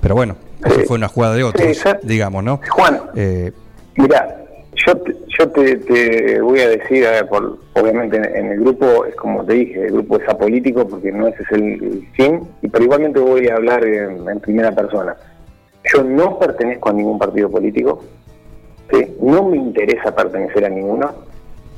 Pero 0.00 0.14
bueno, 0.14 0.36
eso 0.64 0.80
fue 0.86 0.96
una 0.96 1.08
jugada 1.08 1.34
de 1.34 1.44
otros, 1.44 1.76
sí, 1.76 1.88
digamos, 2.02 2.44
¿no? 2.44 2.60
Juan, 2.70 3.00
Eh, 3.14 3.52
Mira, 3.96 4.44
yo, 4.86 4.96
te, 4.98 5.16
yo 5.38 5.48
te, 5.48 5.76
te 5.76 6.40
voy 6.40 6.60
a 6.60 6.68
decir, 6.68 7.06
a 7.06 7.12
ver, 7.12 7.28
por, 7.28 7.58
obviamente 7.74 8.16
en, 8.18 8.24
en 8.24 8.52
el 8.52 8.60
grupo, 8.60 9.06
es 9.06 9.14
como 9.16 9.44
te 9.44 9.54
dije, 9.54 9.86
el 9.86 9.92
grupo 9.92 10.18
es 10.18 10.28
apolítico 10.28 10.86
porque 10.86 11.10
no 11.10 11.26
ese 11.28 11.42
es 11.42 11.52
el, 11.52 12.08
fin, 12.14 12.40
y 12.62 12.68
pero 12.68 12.84
igualmente 12.84 13.18
voy 13.20 13.48
a 13.48 13.54
hablar 13.54 13.84
en, 13.84 14.28
en 14.28 14.40
primera 14.40 14.72
persona. 14.72 15.16
Yo 15.92 16.04
no 16.04 16.38
pertenezco 16.38 16.90
a 16.90 16.92
ningún 16.92 17.18
partido 17.18 17.50
político, 17.50 18.02
¿sí? 18.90 19.16
no 19.20 19.44
me 19.44 19.56
interesa 19.56 20.14
pertenecer 20.14 20.64
a 20.64 20.68
ninguno. 20.68 21.14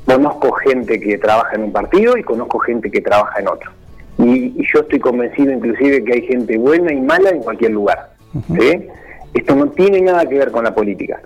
Conozco 0.09 0.51
gente 0.53 0.99
que 0.99 1.19
trabaja 1.19 1.55
en 1.55 1.65
un 1.65 1.71
partido 1.71 2.17
y 2.17 2.23
conozco 2.23 2.57
gente 2.57 2.89
que 2.89 2.99
trabaja 2.99 3.39
en 3.39 3.47
otro. 3.47 3.69
Y, 4.17 4.59
y 4.59 4.63
yo 4.73 4.79
estoy 4.79 4.99
convencido 4.99 5.51
inclusive 5.51 6.03
que 6.03 6.13
hay 6.13 6.21
gente 6.23 6.57
buena 6.57 6.91
y 6.91 6.99
mala 6.99 7.29
en 7.29 7.43
cualquier 7.43 7.71
lugar. 7.71 8.09
¿sí? 8.47 8.87
Esto 9.35 9.55
no 9.55 9.67
tiene 9.67 10.01
nada 10.01 10.25
que 10.25 10.39
ver 10.39 10.51
con 10.51 10.63
la 10.63 10.73
política. 10.73 11.21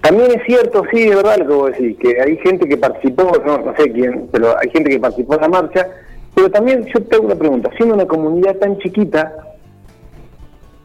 También 0.00 0.30
es 0.30 0.44
cierto, 0.46 0.84
sí, 0.92 1.08
es 1.08 1.16
verdad 1.16 1.38
lo 1.38 1.46
que 1.48 1.54
vos 1.54 1.70
decís, 1.72 1.98
que 1.98 2.20
hay 2.20 2.36
gente 2.36 2.68
que 2.68 2.76
participó, 2.76 3.32
no, 3.44 3.58
no 3.58 3.76
sé 3.76 3.90
quién, 3.90 4.28
pero 4.30 4.56
hay 4.58 4.70
gente 4.70 4.90
que 4.90 5.00
participó 5.00 5.34
en 5.34 5.40
la 5.40 5.48
marcha, 5.48 5.88
pero 6.34 6.50
también 6.50 6.86
yo 6.86 7.02
te 7.02 7.16
hago 7.16 7.26
una 7.26 7.34
pregunta, 7.34 7.68
siendo 7.76 7.96
una 7.96 8.06
comunidad 8.06 8.56
tan 8.56 8.78
chiquita, 8.78 9.34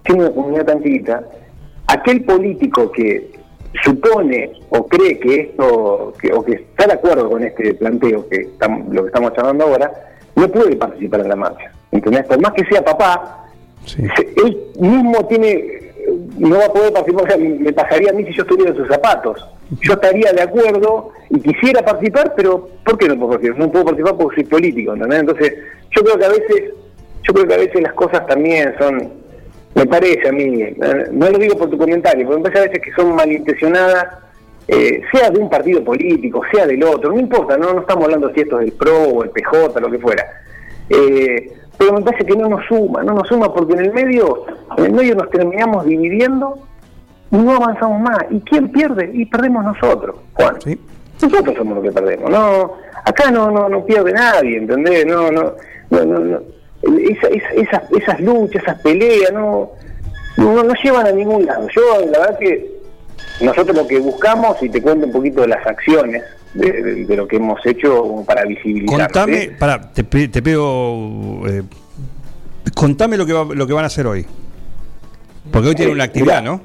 siendo 0.04 0.26
una 0.26 0.36
comunidad 0.36 0.66
tan 0.66 0.82
chiquita, 0.82 1.24
aquel 1.88 2.26
político 2.26 2.92
que 2.92 3.35
supone 3.84 4.52
o 4.70 4.86
cree 4.88 5.20
que 5.20 5.42
esto, 5.42 6.14
que, 6.20 6.32
o 6.34 6.44
que 6.44 6.54
está 6.54 6.88
de 6.88 6.94
acuerdo 6.94 7.30
con 7.30 7.44
este 7.44 7.74
planteo 7.74 8.28
que 8.30 8.42
estamos, 8.42 8.94
lo 8.94 9.04
que 9.04 9.08
estamos 9.08 9.34
charlando 9.34 9.66
ahora, 9.66 9.92
no 10.36 10.48
puede 10.50 10.76
participar 10.76 11.22
en 11.22 11.30
la 11.30 11.36
marcha. 11.36 11.72
¿Entendés? 11.92 12.26
Por 12.26 12.42
más 12.42 12.52
que 12.54 12.66
sea 12.66 12.84
papá, 12.84 13.48
sí. 13.86 14.04
él 14.38 14.58
mismo 14.80 15.26
tiene 15.28 15.86
no 16.38 16.58
va 16.58 16.66
a 16.66 16.74
poder 16.74 16.94
participar, 16.94 17.26
o 17.26 17.28
sea, 17.28 17.38
me 17.38 17.74
pasaría 17.74 18.12
a 18.12 18.14
mí 18.14 18.26
si 18.26 18.34
yo 18.34 18.44
estuviera 18.44 18.72
en 18.72 18.78
sus 18.78 18.88
zapatos. 18.88 19.46
Yo 19.82 19.94
estaría 19.94 20.32
de 20.32 20.42
acuerdo 20.42 21.12
y 21.30 21.40
quisiera 21.40 21.82
participar, 21.84 22.34
pero 22.36 22.70
¿por 22.84 22.98
qué 22.98 23.08
no 23.08 23.16
puedo 23.16 23.32
participar? 23.32 23.60
No 23.60 23.72
puedo 23.72 23.86
participar 23.86 24.18
porque 24.18 24.36
soy 24.36 24.44
político, 24.46 24.94
¿entendés? 24.94 25.20
Entonces, 25.20 25.54
yo 25.96 26.04
creo 26.04 26.18
que 26.18 26.26
a 26.26 26.30
veces, 26.30 26.74
yo 27.24 27.34
creo 27.34 27.48
que 27.48 27.54
a 27.54 27.58
veces 27.58 27.82
las 27.82 27.94
cosas 27.94 28.28
también 28.28 28.76
son, 28.78 29.12
me 29.76 29.86
parece 29.86 30.30
a 30.30 30.32
mí, 30.32 30.62
eh, 30.62 30.76
no 31.12 31.30
lo 31.30 31.38
digo 31.38 31.58
por 31.58 31.70
tu 31.70 31.78
comentario, 31.78 32.26
pero 32.26 32.40
me 32.40 32.44
parece 32.44 32.60
a 32.60 32.68
veces 32.68 32.82
que 32.82 32.94
son 32.94 33.14
malintencionadas, 33.14 34.08
eh, 34.68 35.02
sea 35.12 35.30
de 35.30 35.40
un 35.40 35.50
partido 35.50 35.84
político, 35.84 36.42
sea 36.52 36.66
del 36.66 36.82
otro, 36.84 37.12
no 37.12 37.20
importa, 37.20 37.58
no, 37.58 37.74
no 37.74 37.82
estamos 37.82 38.06
hablando 38.06 38.32
si 38.34 38.42
esto 38.42 38.60
es 38.62 38.68
el 38.68 38.74
PRO 38.74 39.04
o 39.04 39.24
el 39.24 39.30
PJ, 39.32 39.80
lo 39.80 39.92
que 39.92 40.00
fuera. 40.00 40.26
Eh, 40.90 41.54
pero 41.78 41.94
me 41.94 42.02
parece 42.02 42.26
que 42.26 42.38
no 42.38 42.48
nos 42.48 42.66
suma, 42.68 43.04
no 43.04 43.14
nos 43.14 43.28
suma 43.28 43.54
porque 43.54 43.74
en 43.74 43.82
el 43.82 43.94
medio, 43.94 44.46
en 44.78 44.86
el 44.86 44.94
medio 44.94 45.16
nos 45.16 45.30
terminamos 45.30 45.86
dividiendo 45.86 46.58
y 47.32 47.38
no 47.38 47.56
avanzamos 47.56 48.02
más. 48.02 48.20
¿Y 48.30 48.40
quién 48.42 48.72
pierde? 48.72 49.12
Y 49.14 49.26
perdemos 49.26 49.66
nosotros, 49.66 50.16
Juan. 50.34 50.56
Sí. 50.62 50.80
Nosotros 51.22 51.56
somos 51.58 51.76
los 51.76 51.84
que 51.84 51.92
perdemos. 51.92 52.30
No, 52.30 52.76
acá 53.04 53.30
no, 53.30 53.52
no, 53.52 53.68
no 53.68 53.86
pierde 53.86 54.14
nadie, 54.14 54.58
¿entendés? 54.58 55.06
No, 55.06 55.32
no, 55.32 55.54
no, 55.90 56.06
no, 56.06 56.20
no. 56.20 56.55
Esa- 56.86 57.28
esa- 57.28 57.50
esas, 57.62 57.92
esas 57.92 58.20
luchas, 58.20 58.62
esas 58.64 58.80
peleas, 58.82 59.32
no, 59.34 59.72
no, 60.38 60.64
no 60.64 60.74
llevan 60.84 61.08
a 61.08 61.12
ningún 61.12 61.46
lado. 61.46 61.68
Yo, 61.76 61.82
la 62.12 62.20
verdad 62.20 62.38
que 62.40 62.72
nosotros 63.42 63.76
lo 63.76 63.88
que 63.88 64.00
buscamos, 64.00 64.62
y 64.62 64.70
te 64.70 64.82
cuento 64.82 65.08
un 65.08 65.12
poquito 65.12 65.42
de 65.42 65.48
las 65.48 65.66
acciones 65.66 66.24
de, 66.54 66.72
de- 66.72 67.06
de 67.06 67.16
lo 67.18 67.28
que 67.28 67.38
hemos 67.38 67.64
hecho 67.66 68.24
para 68.26 68.44
visibilizar. 68.46 69.00
Contame, 69.12 69.52
pará, 69.60 69.92
te, 69.92 70.04
pi- 70.04 70.28
te 70.28 70.42
pido. 70.42 71.42
eh, 71.48 71.64
contame 72.76 73.18
lo 73.18 73.26
que, 73.26 73.34
va- 73.34 73.54
lo 73.56 73.66
que 73.68 73.74
van 73.74 73.84
a 73.84 73.88
hacer 73.88 74.06
hoy. 74.08 74.26
Porque 75.52 75.70
hoy 75.70 75.76
tienen 75.76 75.92
Eh, 75.92 75.96
una 75.96 76.04
actividad, 76.06 76.42
mirá. 76.42 76.52
¿no? 76.54 76.62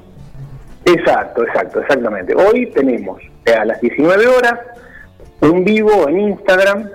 Exacto, 0.85 1.43
exacto, 1.43 1.81
exactamente. 1.81 2.33
Hoy 2.35 2.67
tenemos 2.73 3.21
eh, 3.45 3.53
a 3.53 3.65
las 3.65 3.79
19 3.81 4.27
horas 4.27 4.53
un 5.41 5.63
vivo 5.63 6.07
en 6.09 6.19
Instagram. 6.21 6.89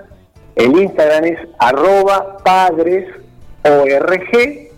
El 0.57 0.77
Instagram 0.81 1.23
es 1.25 1.39
arroba 1.59 2.37
padres 2.43 3.05
org 3.63 4.29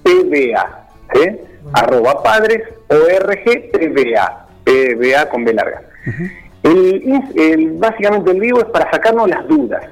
pba, 0.03 0.87
¿sí? 1.13 1.37
Arroba 1.73 2.21
padres 2.23 2.63
org 2.89 3.43
pba, 3.71 4.47
pba 4.63 5.29
con 5.29 5.45
B 5.45 5.53
larga. 5.53 5.81
el, 6.63 7.03
ins- 7.03 7.39
el- 7.39 7.71
básicamente 7.77 8.31
el 8.31 8.39
vivo 8.39 8.59
es 8.59 8.65
para 8.65 8.89
sacarnos 8.91 9.29
las 9.29 9.47
dudas, 9.47 9.83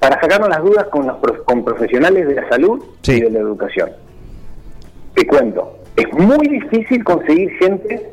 para 0.00 0.20
sacarnos 0.20 0.48
las 0.48 0.62
dudas 0.62 0.86
con, 0.88 1.06
los 1.06 1.16
con 1.44 1.64
profesionales 1.64 2.26
de 2.26 2.34
la 2.34 2.48
salud 2.48 2.82
Sí. 3.02 3.12
y 3.18 3.20
de 3.20 3.30
la 3.30 3.38
educación. 3.38 3.90
Te 5.14 5.26
cuento, 5.26 5.78
es 5.96 6.12
muy 6.14 6.48
difícil 6.48 7.04
conseguir 7.04 7.50
gente 7.58 8.12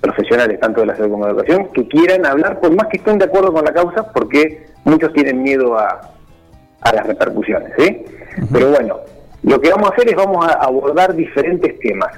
profesionales 0.00 0.60
tanto 0.60 0.80
de 0.80 0.86
la 0.86 0.96
salud 0.96 1.10
como 1.12 1.26
de 1.26 1.32
la 1.32 1.38
educación 1.40 1.68
que 1.72 1.88
quieran 1.88 2.24
hablar 2.26 2.60
por 2.60 2.74
más 2.74 2.86
que 2.88 2.98
estén 2.98 3.18
de 3.18 3.24
acuerdo 3.24 3.52
con 3.52 3.64
la 3.64 3.72
causa 3.72 4.12
porque 4.12 4.66
muchos 4.84 5.12
tienen 5.14 5.42
miedo 5.42 5.78
a, 5.78 6.12
a 6.84 6.92
las 6.94 7.06
repercusiones 7.06 7.72
¿sí? 7.78 8.02
pero 8.52 8.70
bueno 8.70 9.00
lo 9.42 9.60
que 9.60 9.70
vamos 9.70 9.90
a 9.90 9.92
hacer 9.94 10.08
es 10.08 10.14
vamos 10.16 10.46
a 10.46 10.52
abordar 10.54 11.14
diferentes 11.14 11.78
temas 11.80 12.10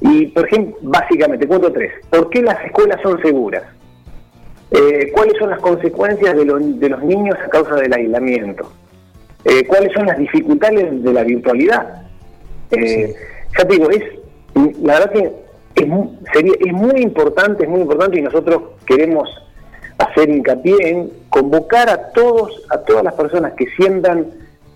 y 0.00 0.26
por 0.28 0.46
ejemplo 0.46 0.76
básicamente 0.82 1.46
cuento 1.46 1.70
tres 1.72 1.92
¿por 2.08 2.30
qué 2.30 2.40
las 2.42 2.64
escuelas 2.64 3.00
son 3.02 3.20
seguras? 3.20 3.64
Eh, 4.70 5.10
¿cuáles 5.12 5.34
son 5.38 5.50
las 5.50 5.58
consecuencias 5.60 6.34
de, 6.36 6.44
lo- 6.44 6.58
de 6.58 6.88
los 6.88 7.02
niños 7.02 7.36
a 7.44 7.48
causa 7.48 7.74
del 7.74 7.92
aislamiento? 7.92 8.70
Eh, 9.44 9.66
¿cuáles 9.66 9.92
son 9.92 10.06
las 10.06 10.16
dificultades 10.16 11.02
de 11.02 11.12
la 11.12 11.24
virtualidad? 11.24 12.02
Eh, 12.70 13.12
Ya 13.58 13.64
te 13.66 13.74
digo, 13.74 13.90
es 13.90 14.02
la 14.82 14.94
verdad 15.00 15.10
que 15.12 15.24
es, 15.74 15.86
sería, 16.32 16.52
es 16.64 16.72
muy 16.72 17.00
importante, 17.02 17.64
es 17.64 17.68
muy 17.68 17.80
importante 17.80 18.18
y 18.20 18.22
nosotros 18.22 18.62
queremos 18.86 19.28
hacer 20.00 20.30
hincapié 20.30 20.76
en 20.88 21.10
convocar 21.28 21.90
a 21.90 22.08
todos, 22.12 22.64
a 22.70 22.78
todas 22.78 23.04
las 23.04 23.14
personas 23.14 23.52
que 23.52 23.66
sientan, 23.76 24.26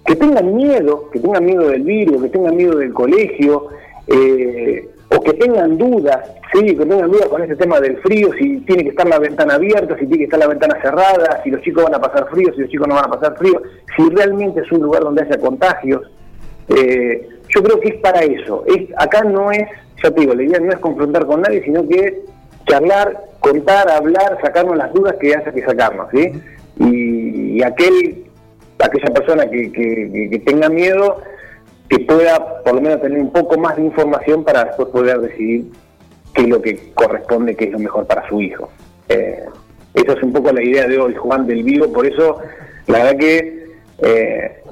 que 0.04 0.16
tengan 0.16 0.54
miedo, 0.54 1.10
que 1.10 1.18
tengan 1.18 1.44
miedo 1.44 1.68
del 1.68 1.82
virus, 1.82 2.22
que 2.22 2.28
tengan 2.28 2.56
miedo 2.56 2.76
del 2.76 2.92
colegio, 2.92 3.68
eh, 4.06 4.86
o 5.08 5.20
que 5.22 5.32
tengan 5.34 5.78
dudas, 5.78 6.18
sí, 6.52 6.76
que 6.76 6.84
tengan 6.84 7.10
dudas 7.10 7.28
con 7.28 7.42
este 7.42 7.56
tema 7.56 7.80
del 7.80 7.96
frío, 7.98 8.30
si 8.38 8.58
tiene 8.60 8.82
que 8.82 8.90
estar 8.90 9.06
la 9.06 9.18
ventana 9.18 9.54
abierta, 9.54 9.96
si 9.98 10.06
tiene 10.06 10.18
que 10.18 10.24
estar 10.24 10.40
la 10.40 10.48
ventana 10.48 10.78
cerrada, 10.82 11.40
si 11.42 11.50
los 11.50 11.62
chicos 11.62 11.84
van 11.84 11.94
a 11.94 12.00
pasar 12.00 12.28
frío, 12.28 12.52
si 12.54 12.60
los 12.60 12.70
chicos 12.70 12.86
no 12.86 12.94
van 12.96 13.06
a 13.06 13.10
pasar 13.10 13.36
frío, 13.38 13.62
si 13.96 14.08
realmente 14.10 14.60
es 14.60 14.72
un 14.72 14.82
lugar 14.82 15.02
donde 15.02 15.22
haya 15.22 15.38
contagios. 15.38 16.02
Eh, 16.68 17.28
yo 17.48 17.62
creo 17.62 17.80
que 17.80 17.88
es 17.88 17.94
para 17.96 18.20
eso. 18.20 18.64
Es, 18.66 18.88
acá 18.98 19.22
no 19.22 19.50
es, 19.52 19.64
ya 20.02 20.10
te 20.10 20.20
digo, 20.20 20.34
la 20.34 20.42
idea 20.42 20.60
no 20.60 20.72
es 20.72 20.78
confrontar 20.78 21.24
con 21.26 21.40
nadie, 21.40 21.62
sino 21.62 21.86
que 21.86 22.24
charlar, 22.66 23.24
contar, 23.40 23.90
hablar, 23.90 24.38
sacarnos 24.42 24.76
las 24.76 24.92
dudas 24.92 25.14
que 25.20 25.34
haya 25.34 25.52
que 25.52 25.62
sacarnos, 25.64 26.08
¿sí? 26.12 26.32
Y, 26.78 27.58
y 27.58 27.62
aquel, 27.62 28.24
aquella 28.78 29.12
persona 29.14 29.46
que, 29.48 29.70
que- 29.72 30.10
que- 30.12 30.28
que 30.30 30.38
tenga 30.40 30.68
miedo, 30.68 31.22
que 31.88 31.98
pueda 32.00 32.62
por 32.64 32.74
lo 32.74 32.80
menos 32.80 33.00
tener 33.02 33.18
un 33.18 33.32
poco 33.32 33.58
más 33.58 33.76
de 33.76 33.82
información 33.82 34.42
para 34.44 34.64
después 34.64 34.88
poder 34.88 35.20
decidir 35.20 35.66
qué 36.34 36.42
es 36.42 36.48
lo 36.48 36.60
que 36.62 36.92
corresponde, 36.94 37.54
qué 37.54 37.66
es 37.66 37.72
lo 37.72 37.78
mejor 37.78 38.06
para 38.06 38.26
su 38.28 38.40
hijo. 38.40 38.70
Eh, 39.08 39.44
esa 39.94 40.12
es 40.14 40.22
un 40.22 40.32
poco 40.32 40.50
la 40.52 40.62
idea 40.62 40.88
de 40.88 40.98
hoy, 40.98 41.14
Juan 41.14 41.46
del 41.46 41.62
Vivo, 41.62 41.92
por 41.92 42.06
eso 42.06 42.38
la 42.86 43.04
verdad 43.04 43.18
que 43.18 43.64
eh, 43.98 44.62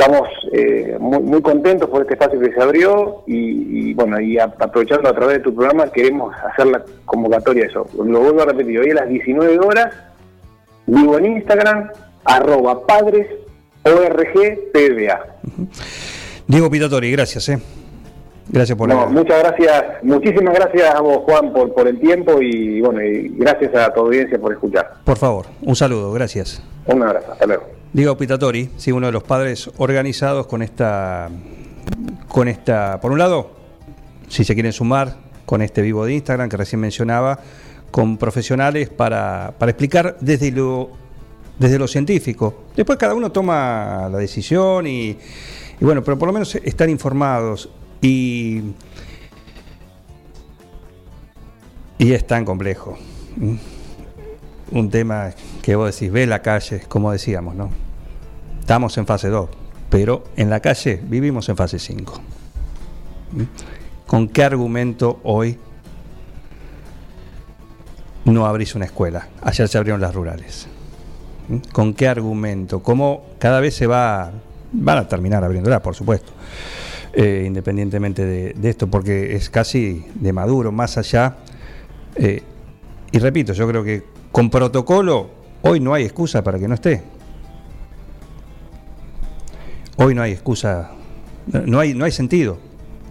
estamos 0.00 0.28
eh, 0.52 0.96
muy, 0.98 1.18
muy 1.20 1.42
contentos 1.42 1.88
por 1.90 2.00
este 2.02 2.14
espacio 2.14 2.40
que 2.40 2.52
se 2.52 2.60
abrió 2.62 3.22
y, 3.26 3.90
y, 3.90 3.94
bueno, 3.94 4.18
y 4.18 4.38
a- 4.38 4.44
aprovechando 4.44 5.08
a 5.08 5.12
través 5.14 5.38
de 5.38 5.42
tu 5.44 5.54
programa 5.54 5.90
queremos 5.92 6.34
hacer 6.50 6.66
la 6.68 6.82
convocatoria 7.04 7.64
de 7.64 7.68
eso. 7.68 7.86
Lo 8.02 8.20
vuelvo 8.20 8.42
a 8.42 8.46
repetir, 8.46 8.78
hoy 8.80 8.90
a 8.90 8.94
las 8.94 9.08
19 9.08 9.58
horas, 9.58 9.94
vivo 10.86 11.18
en 11.18 11.26
Instagram, 11.36 11.90
arroba 12.24 12.86
padres, 12.86 13.26
ORG, 13.82 14.72
PBA. 14.72 15.20
Diego 16.46 16.70
Pitatori, 16.70 17.10
gracias, 17.12 17.48
¿eh? 17.50 17.58
Gracias 18.48 18.76
por 18.76 18.88
No, 18.88 19.00
la- 19.02 19.06
muchas 19.06 19.38
gracias, 19.40 19.84
muchísimas 20.02 20.54
gracias 20.54 20.94
a 20.94 21.00
vos 21.00 21.18
Juan 21.18 21.52
por, 21.52 21.72
por 21.74 21.86
el 21.86 22.00
tiempo 22.00 22.40
y 22.40 22.80
bueno, 22.80 23.02
y 23.02 23.28
gracias 23.36 23.74
a 23.74 23.92
tu 23.92 24.00
audiencia 24.00 24.38
por 24.40 24.52
escuchar. 24.52 24.94
Por 25.04 25.18
favor, 25.18 25.46
un 25.62 25.76
saludo, 25.76 26.10
gracias. 26.12 26.62
Un 26.86 27.02
abrazo, 27.02 27.32
hasta 27.32 27.46
luego. 27.46 27.64
Diego 27.92 28.16
Pitatori, 28.16 28.70
sí, 28.76 28.92
uno 28.92 29.06
de 29.06 29.12
los 29.12 29.24
padres 29.24 29.68
organizados 29.78 30.46
con 30.46 30.62
esta, 30.62 31.28
con 32.28 32.46
esta, 32.46 33.00
por 33.00 33.10
un 33.10 33.18
lado, 33.18 33.50
si 34.28 34.44
se 34.44 34.54
quieren 34.54 34.72
sumar 34.72 35.16
con 35.44 35.60
este 35.60 35.82
vivo 35.82 36.04
de 36.04 36.14
Instagram 36.14 36.48
que 36.48 36.56
recién 36.56 36.80
mencionaba, 36.80 37.40
con 37.90 38.16
profesionales 38.16 38.88
para, 38.88 39.54
explicar 39.60 40.16
desde 40.20 40.52
lo 40.52 40.90
desde 41.58 41.78
lo 41.78 41.86
científico. 41.86 42.64
Después 42.74 42.98
cada 42.98 43.12
uno 43.12 43.30
toma 43.32 44.08
la 44.10 44.16
decisión 44.16 44.86
y, 44.86 45.10
y 45.10 45.84
bueno, 45.84 46.02
pero 46.02 46.18
por 46.18 46.28
lo 46.28 46.32
menos 46.32 46.54
están 46.54 46.88
informados 46.88 47.68
y, 48.00 48.62
y 51.98 52.12
es 52.12 52.26
tan 52.26 52.46
complejo. 52.46 52.96
Un 54.72 54.88
tema 54.90 55.30
que 55.62 55.74
vos 55.74 55.92
decís, 55.92 56.12
ve 56.12 56.26
la 56.26 56.42
calle, 56.42 56.82
como 56.88 57.10
decíamos, 57.10 57.56
¿no? 57.56 57.70
Estamos 58.60 58.96
en 58.98 59.06
fase 59.06 59.28
2, 59.28 59.50
pero 59.90 60.24
en 60.36 60.48
la 60.48 60.60
calle 60.60 61.00
vivimos 61.02 61.48
en 61.48 61.56
fase 61.56 61.78
5. 61.78 62.20
¿m? 63.36 63.46
¿Con 64.06 64.28
qué 64.28 64.44
argumento 64.44 65.20
hoy 65.24 65.58
no 68.24 68.46
abrís 68.46 68.76
una 68.76 68.84
escuela? 68.84 69.26
Ayer 69.42 69.68
se 69.68 69.76
abrieron 69.76 70.00
las 70.00 70.14
rurales. 70.14 70.68
¿Mm? 71.48 71.56
¿Con 71.72 71.94
qué 71.94 72.06
argumento? 72.06 72.80
¿Cómo 72.80 73.26
cada 73.40 73.58
vez 73.58 73.74
se 73.74 73.88
va, 73.88 74.30
van 74.72 74.98
a 74.98 75.08
terminar 75.08 75.42
abriéndola, 75.42 75.82
por 75.82 75.96
supuesto, 75.96 76.30
eh, 77.12 77.42
independientemente 77.44 78.24
de, 78.24 78.54
de 78.54 78.70
esto, 78.70 78.86
porque 78.86 79.34
es 79.34 79.50
casi 79.50 80.06
de 80.14 80.32
maduro, 80.32 80.70
más 80.70 80.96
allá. 80.96 81.38
eh, 82.14 82.44
y 83.10 83.18
repito, 83.18 83.52
yo 83.52 83.66
creo 83.66 83.82
que 83.82 84.19
con 84.32 84.50
protocolo 84.50 85.30
hoy 85.62 85.80
no 85.80 85.94
hay 85.94 86.04
excusa 86.04 86.42
para 86.42 86.58
que 86.58 86.68
no 86.68 86.74
esté. 86.74 87.02
Hoy 89.96 90.14
no 90.14 90.22
hay 90.22 90.32
excusa, 90.32 90.92
no- 91.46 91.78
hay, 91.80 91.94
no 91.94 92.04
hay 92.04 92.12
sentido, 92.12 92.58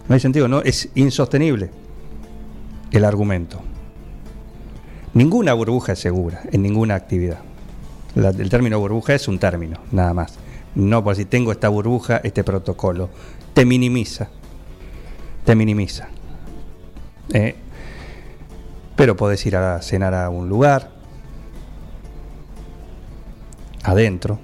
no 0.08 0.14
hay 0.16 0.20
sentido, 0.20 0.48
no, 0.48 0.62
es 0.62 0.90
insostenible 0.96 1.70
el 2.92 3.06
argumento. 3.06 3.62
Ninguna 5.14 5.54
burbuja 5.54 5.94
es 5.94 6.00
segura 6.00 6.42
en 6.52 6.62
ninguna 6.64 6.96
actividad. 6.96 7.40
El 8.16 8.50
término 8.50 8.80
burbuja 8.80 9.14
es 9.14 9.28
un 9.28 9.38
término, 9.38 9.78
nada 9.92 10.14
más. 10.14 10.34
No 10.76 11.04
por 11.04 11.16
si 11.16 11.26
tengo 11.26 11.52
esta 11.52 11.70
burbuja, 11.70 12.18
este 12.24 12.44
protocolo. 12.44 13.10
Te 13.54 13.66
minimiza. 13.66 14.30
Te 15.46 15.56
minimiza. 15.56 16.08
Eh, 17.34 17.56
pero 18.96 19.16
podés 19.16 19.46
ir 19.46 19.56
a 19.56 19.82
cenar 19.82 20.14
a 20.16 20.30
un 20.30 20.50
lugar, 20.50 20.92
adentro. 23.84 24.40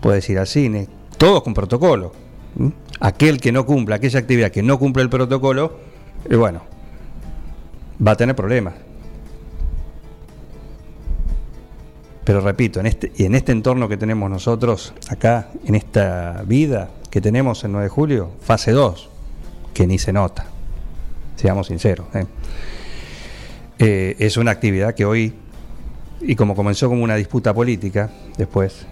Puedes 0.00 0.28
ir 0.28 0.38
al 0.38 0.46
cine, 0.46 0.88
todos 1.16 1.42
con 1.42 1.54
protocolo. 1.54 2.12
Aquel 3.00 3.40
que 3.40 3.52
no 3.52 3.66
cumpla, 3.66 3.96
aquella 3.96 4.20
actividad 4.20 4.50
que 4.50 4.62
no 4.62 4.78
cumple 4.78 5.02
el 5.02 5.10
protocolo, 5.10 5.78
eh, 6.28 6.36
bueno, 6.36 6.62
va 8.06 8.12
a 8.12 8.16
tener 8.16 8.36
problemas. 8.36 8.74
Pero 12.24 12.40
repito, 12.40 12.80
en 12.80 12.86
este, 12.86 13.12
en 13.18 13.34
este 13.34 13.52
entorno 13.52 13.88
que 13.88 13.96
tenemos 13.96 14.30
nosotros, 14.30 14.94
acá, 15.10 15.48
en 15.64 15.74
esta 15.74 16.42
vida 16.46 16.90
que 17.10 17.20
tenemos 17.20 17.62
el 17.64 17.72
9 17.72 17.84
de 17.84 17.90
julio, 17.90 18.30
fase 18.40 18.72
2, 18.72 19.10
que 19.74 19.86
ni 19.86 19.98
se 19.98 20.12
nota, 20.12 20.46
seamos 21.36 21.66
sinceros. 21.66 22.06
¿eh? 22.14 22.24
Eh, 23.78 24.16
es 24.18 24.38
una 24.38 24.52
actividad 24.52 24.94
que 24.94 25.04
hoy, 25.04 25.34
y 26.26 26.36
como 26.36 26.54
comenzó 26.54 26.88
como 26.88 27.02
una 27.02 27.16
disputa 27.16 27.52
política, 27.52 28.10
después, 28.36 28.86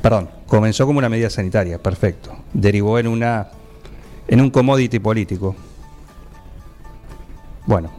perdón, 0.00 0.30
comenzó 0.46 0.86
como 0.86 0.98
una 0.98 1.08
medida 1.08 1.30
sanitaria, 1.30 1.78
perfecto, 1.78 2.36
derivó 2.52 2.98
en 2.98 3.06
una 3.06 3.48
en 4.28 4.40
un 4.40 4.50
commodity 4.50 4.98
político. 4.98 5.54
Bueno, 7.66 7.90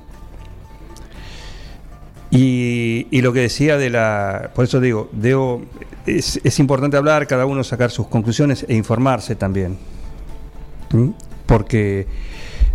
y, 2.35 3.05
y 3.11 3.21
lo 3.21 3.31
que 3.31 3.41
decía 3.41 3.77
de 3.77 3.91
la. 3.91 4.49
Por 4.55 4.65
eso 4.65 4.79
digo, 4.79 5.07
debo, 5.11 5.61
es, 6.07 6.59
importante 6.59 6.97
hablar, 6.97 7.27
cada 7.27 7.45
uno 7.45 7.63
sacar 7.63 7.91
sus 7.91 8.07
conclusiones 8.07 8.65
e 8.67 8.73
informarse 8.73 9.35
también. 9.35 9.77
¿Mm? 10.91 11.09
Porque 11.45 12.07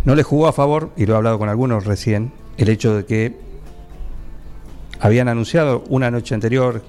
no 0.05 0.15
le 0.15 0.23
jugó 0.23 0.47
a 0.47 0.53
favor, 0.53 0.91
y 0.95 1.05
lo 1.05 1.13
he 1.13 1.17
hablado 1.17 1.37
con 1.37 1.49
algunos 1.49 1.85
recién, 1.85 2.31
el 2.57 2.69
hecho 2.69 2.95
de 2.95 3.05
que 3.05 3.35
habían 4.99 5.27
anunciado 5.27 5.83
una 5.89 6.11
noche 6.11 6.35
anterior, 6.35 6.81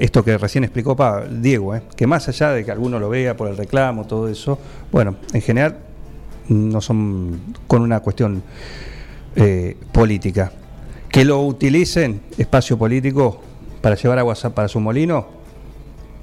esto 0.00 0.24
que 0.24 0.36
recién 0.38 0.64
explicó 0.64 0.96
Pa- 0.96 1.24
Diego, 1.26 1.74
¿eh? 1.74 1.82
que 1.96 2.06
más 2.06 2.28
allá 2.28 2.50
de 2.50 2.64
que 2.64 2.70
alguno 2.70 2.98
lo 2.98 3.08
vea 3.08 3.36
por 3.36 3.48
el 3.48 3.56
reclamo, 3.56 4.06
todo 4.06 4.28
eso, 4.28 4.58
bueno, 4.92 5.16
en 5.32 5.40
general 5.42 5.78
no 6.48 6.80
son 6.80 7.40
con 7.66 7.82
una 7.82 8.00
cuestión 8.00 8.42
eh, 9.36 9.76
política. 9.92 10.52
Que 11.10 11.24
lo 11.24 11.42
utilicen, 11.42 12.20
espacio 12.36 12.76
político, 12.78 13.40
para 13.80 13.94
llevar 13.94 14.18
agua 14.18 14.34
para 14.54 14.68
su 14.68 14.80
molino, 14.80 15.26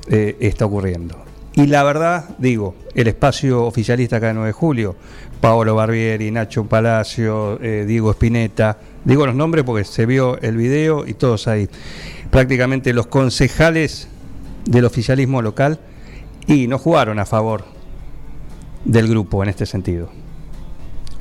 eh, 0.09 0.35
está 0.39 0.65
ocurriendo. 0.65 1.15
Y 1.55 1.67
la 1.67 1.83
verdad, 1.83 2.35
digo, 2.37 2.75
el 2.95 3.07
espacio 3.07 3.63
oficialista 3.63 4.17
acá 4.17 4.27
de 4.27 4.33
9 4.33 4.47
de 4.47 4.53
julio, 4.53 4.95
Paolo 5.39 5.73
Barbieri, 5.73 6.29
Nacho 6.29 6.65
Palacio, 6.65 7.61
eh, 7.61 7.85
Diego 7.87 8.11
Spinetta, 8.11 8.77
digo 9.05 9.25
los 9.25 9.35
nombres 9.35 9.63
porque 9.63 9.85
se 9.85 10.05
vio 10.05 10.37
el 10.41 10.57
video 10.57 11.07
y 11.07 11.13
todos 11.13 11.47
ahí. 11.47 11.69
Prácticamente 12.29 12.91
los 12.91 13.07
concejales 13.07 14.09
del 14.65 14.83
oficialismo 14.83 15.41
local 15.41 15.79
y 16.45 16.67
no 16.67 16.77
jugaron 16.77 17.19
a 17.19 17.25
favor 17.25 17.63
del 18.83 19.07
grupo 19.07 19.41
en 19.41 19.47
este 19.47 19.65
sentido. 19.65 20.09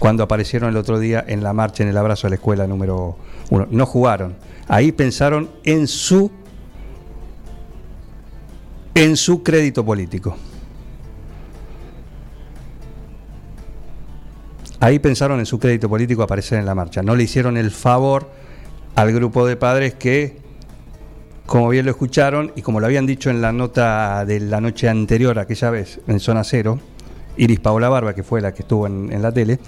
Cuando 0.00 0.24
aparecieron 0.24 0.68
el 0.68 0.76
otro 0.76 0.98
día 0.98 1.24
en 1.26 1.44
la 1.44 1.52
marcha, 1.52 1.84
en 1.84 1.90
el 1.90 1.96
abrazo 1.96 2.26
a 2.26 2.30
la 2.30 2.36
escuela 2.36 2.66
número 2.66 3.16
uno, 3.50 3.68
no 3.70 3.86
jugaron. 3.86 4.34
Ahí 4.66 4.90
pensaron 4.90 5.50
en 5.62 5.86
su 5.86 6.32
en 8.94 9.16
su 9.16 9.42
crédito 9.42 9.84
político. 9.84 10.36
Ahí 14.80 14.98
pensaron 14.98 15.38
en 15.38 15.46
su 15.46 15.58
crédito 15.58 15.88
político 15.88 16.22
aparecer 16.22 16.58
en 16.58 16.66
la 16.66 16.74
marcha. 16.74 17.02
No 17.02 17.16
le 17.16 17.24
hicieron 17.24 17.56
el 17.56 17.70
favor 17.70 18.30
al 18.94 19.12
grupo 19.12 19.46
de 19.46 19.56
padres 19.56 19.94
que, 19.94 20.36
como 21.46 21.68
bien 21.70 21.86
lo 21.86 21.90
escucharon 21.90 22.52
y 22.54 22.62
como 22.62 22.80
lo 22.80 22.86
habían 22.86 23.06
dicho 23.06 23.30
en 23.30 23.40
la 23.40 23.52
nota 23.52 24.24
de 24.26 24.40
la 24.40 24.60
noche 24.60 24.88
anterior, 24.88 25.38
aquella 25.38 25.70
vez, 25.70 26.00
en 26.06 26.20
Zona 26.20 26.44
Cero, 26.44 26.78
Iris 27.36 27.60
Paola 27.60 27.88
Barba, 27.88 28.14
que 28.14 28.22
fue 28.22 28.40
la 28.40 28.52
que 28.52 28.62
estuvo 28.62 28.86
en, 28.86 29.22
la 29.22 29.32
tele, 29.32 29.58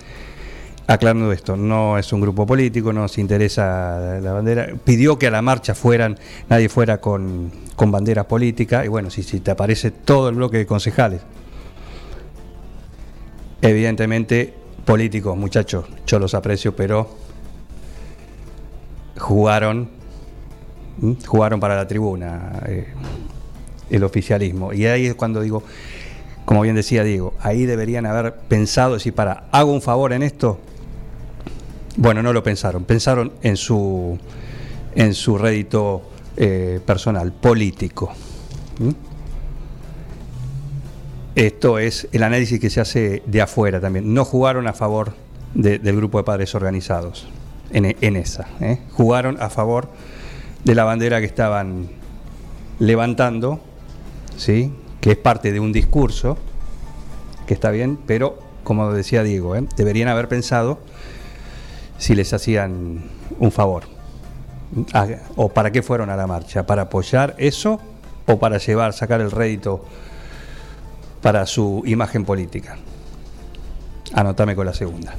aclarando 0.86 1.32
esto, 1.32 1.56
no 1.56 1.98
es 1.98 2.12
un 2.12 2.20
grupo 2.20 2.46
político, 2.46 2.92
no 2.92 3.02
nos 3.02 3.18
interesa 3.18 4.20
la 4.22 4.32
bandera, 4.32 4.68
pidió 4.84 5.18
que 5.18 5.26
a 5.26 5.30
la 5.30 5.42
marcha 5.42 5.74
fueran, 5.74 6.16
nadie 6.48 6.68
fuera 6.68 7.00
con, 7.00 7.50
con 7.74 7.90
banderas 7.90 8.26
políticas, 8.26 8.84
y 8.84 8.88
bueno, 8.88 9.10
si, 9.10 9.22
si 9.22 9.40
te 9.40 9.50
aparece 9.50 9.90
todo 9.90 10.28
el 10.28 10.36
bloque 10.36 10.58
de 10.58 10.66
concejales, 10.66 11.22
evidentemente 13.62 14.54
políticos, 14.84 15.36
muchachos, 15.36 15.86
yo 16.06 16.18
los 16.20 16.34
aprecio, 16.34 16.76
pero 16.76 17.10
jugaron, 19.18 19.90
jugaron 21.26 21.58
para 21.58 21.74
la 21.74 21.88
tribuna 21.88 22.60
eh, 22.66 22.86
el 23.90 24.04
oficialismo, 24.04 24.72
y 24.72 24.86
ahí 24.86 25.06
es 25.06 25.16
cuando 25.16 25.40
digo, 25.40 25.64
como 26.44 26.60
bien 26.60 26.76
decía 26.76 27.02
Diego, 27.02 27.34
ahí 27.40 27.66
deberían 27.66 28.06
haber 28.06 28.36
pensado 28.36 29.00
si 29.00 29.10
para 29.10 29.48
hago 29.50 29.72
un 29.72 29.82
favor 29.82 30.12
en 30.12 30.22
esto. 30.22 30.60
Bueno, 31.96 32.22
no 32.22 32.32
lo 32.32 32.42
pensaron, 32.42 32.84
pensaron 32.84 33.32
en 33.42 33.56
su 33.56 34.18
en 34.94 35.14
su 35.14 35.36
rédito 35.38 36.02
eh, 36.36 36.80
personal, 36.84 37.32
político. 37.32 38.12
¿Mm? 38.78 38.90
Esto 41.34 41.78
es 41.78 42.08
el 42.12 42.22
análisis 42.22 42.58
que 42.60 42.70
se 42.70 42.80
hace 42.80 43.22
de 43.26 43.42
afuera 43.42 43.78
también. 43.80 44.14
No 44.14 44.24
jugaron 44.24 44.66
a 44.66 44.72
favor 44.72 45.12
de- 45.54 45.78
del 45.78 45.96
grupo 45.96 46.16
de 46.18 46.24
padres 46.24 46.54
organizados 46.54 47.28
en, 47.72 47.94
en 48.00 48.16
esa. 48.16 48.46
¿eh? 48.60 48.78
Jugaron 48.92 49.36
a 49.40 49.50
favor 49.50 49.88
de 50.64 50.74
la 50.74 50.84
bandera 50.84 51.20
que 51.20 51.26
estaban 51.26 51.88
levantando, 52.78 53.60
¿sí? 54.38 54.72
que 55.02 55.10
es 55.12 55.18
parte 55.18 55.52
de 55.52 55.60
un 55.60 55.72
discurso, 55.72 56.38
que 57.46 57.52
está 57.54 57.70
bien, 57.70 57.98
pero 58.06 58.38
como 58.64 58.90
decía 58.92 59.22
Diego, 59.22 59.54
¿eh? 59.56 59.64
deberían 59.76 60.08
haber 60.08 60.28
pensado 60.28 60.78
si 61.98 62.14
les 62.14 62.32
hacían 62.32 63.04
un 63.38 63.52
favor. 63.52 63.84
Ah, 64.92 65.06
¿O 65.36 65.48
para 65.48 65.70
qué 65.70 65.82
fueron 65.82 66.10
a 66.10 66.16
la 66.16 66.26
marcha? 66.26 66.66
¿Para 66.66 66.82
apoyar 66.82 67.34
eso 67.38 67.80
o 68.26 68.38
para 68.38 68.58
llevar, 68.58 68.92
sacar 68.92 69.20
el 69.20 69.30
rédito 69.30 69.84
para 71.22 71.46
su 71.46 71.82
imagen 71.86 72.24
política? 72.24 72.76
Anotame 74.12 74.54
con 74.54 74.66
la 74.66 74.74
segunda. 74.74 75.14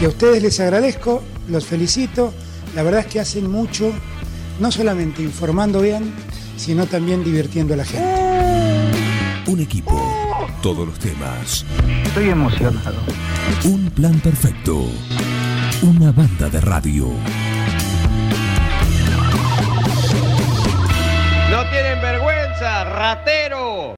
Y 0.00 0.04
a 0.04 0.08
ustedes 0.08 0.42
les 0.42 0.60
agradezco, 0.60 1.22
los 1.48 1.64
felicito. 1.64 2.32
La 2.74 2.82
verdad 2.82 3.00
es 3.00 3.06
que 3.06 3.20
hacen 3.20 3.50
mucho, 3.50 3.92
no 4.60 4.70
solamente 4.70 5.22
informando 5.22 5.80
bien, 5.80 6.12
sino 6.56 6.86
también 6.86 7.24
divirtiendo 7.24 7.72
a 7.72 7.78
la 7.78 7.84
gente. 7.84 8.04
Un 9.46 9.60
equipo, 9.60 9.98
todos 10.62 10.86
los 10.86 10.98
temas, 10.98 11.64
Estoy 12.04 12.28
emocionado. 12.30 12.96
un 13.64 13.90
plan 13.90 14.18
perfecto. 14.20 14.84
Una 15.82 16.10
banda 16.12 16.48
de 16.48 16.60
radio. 16.60 17.08
No 21.50 21.62
tienen 21.70 22.00
vergüenza, 22.00 22.84
ratero. 22.84 23.94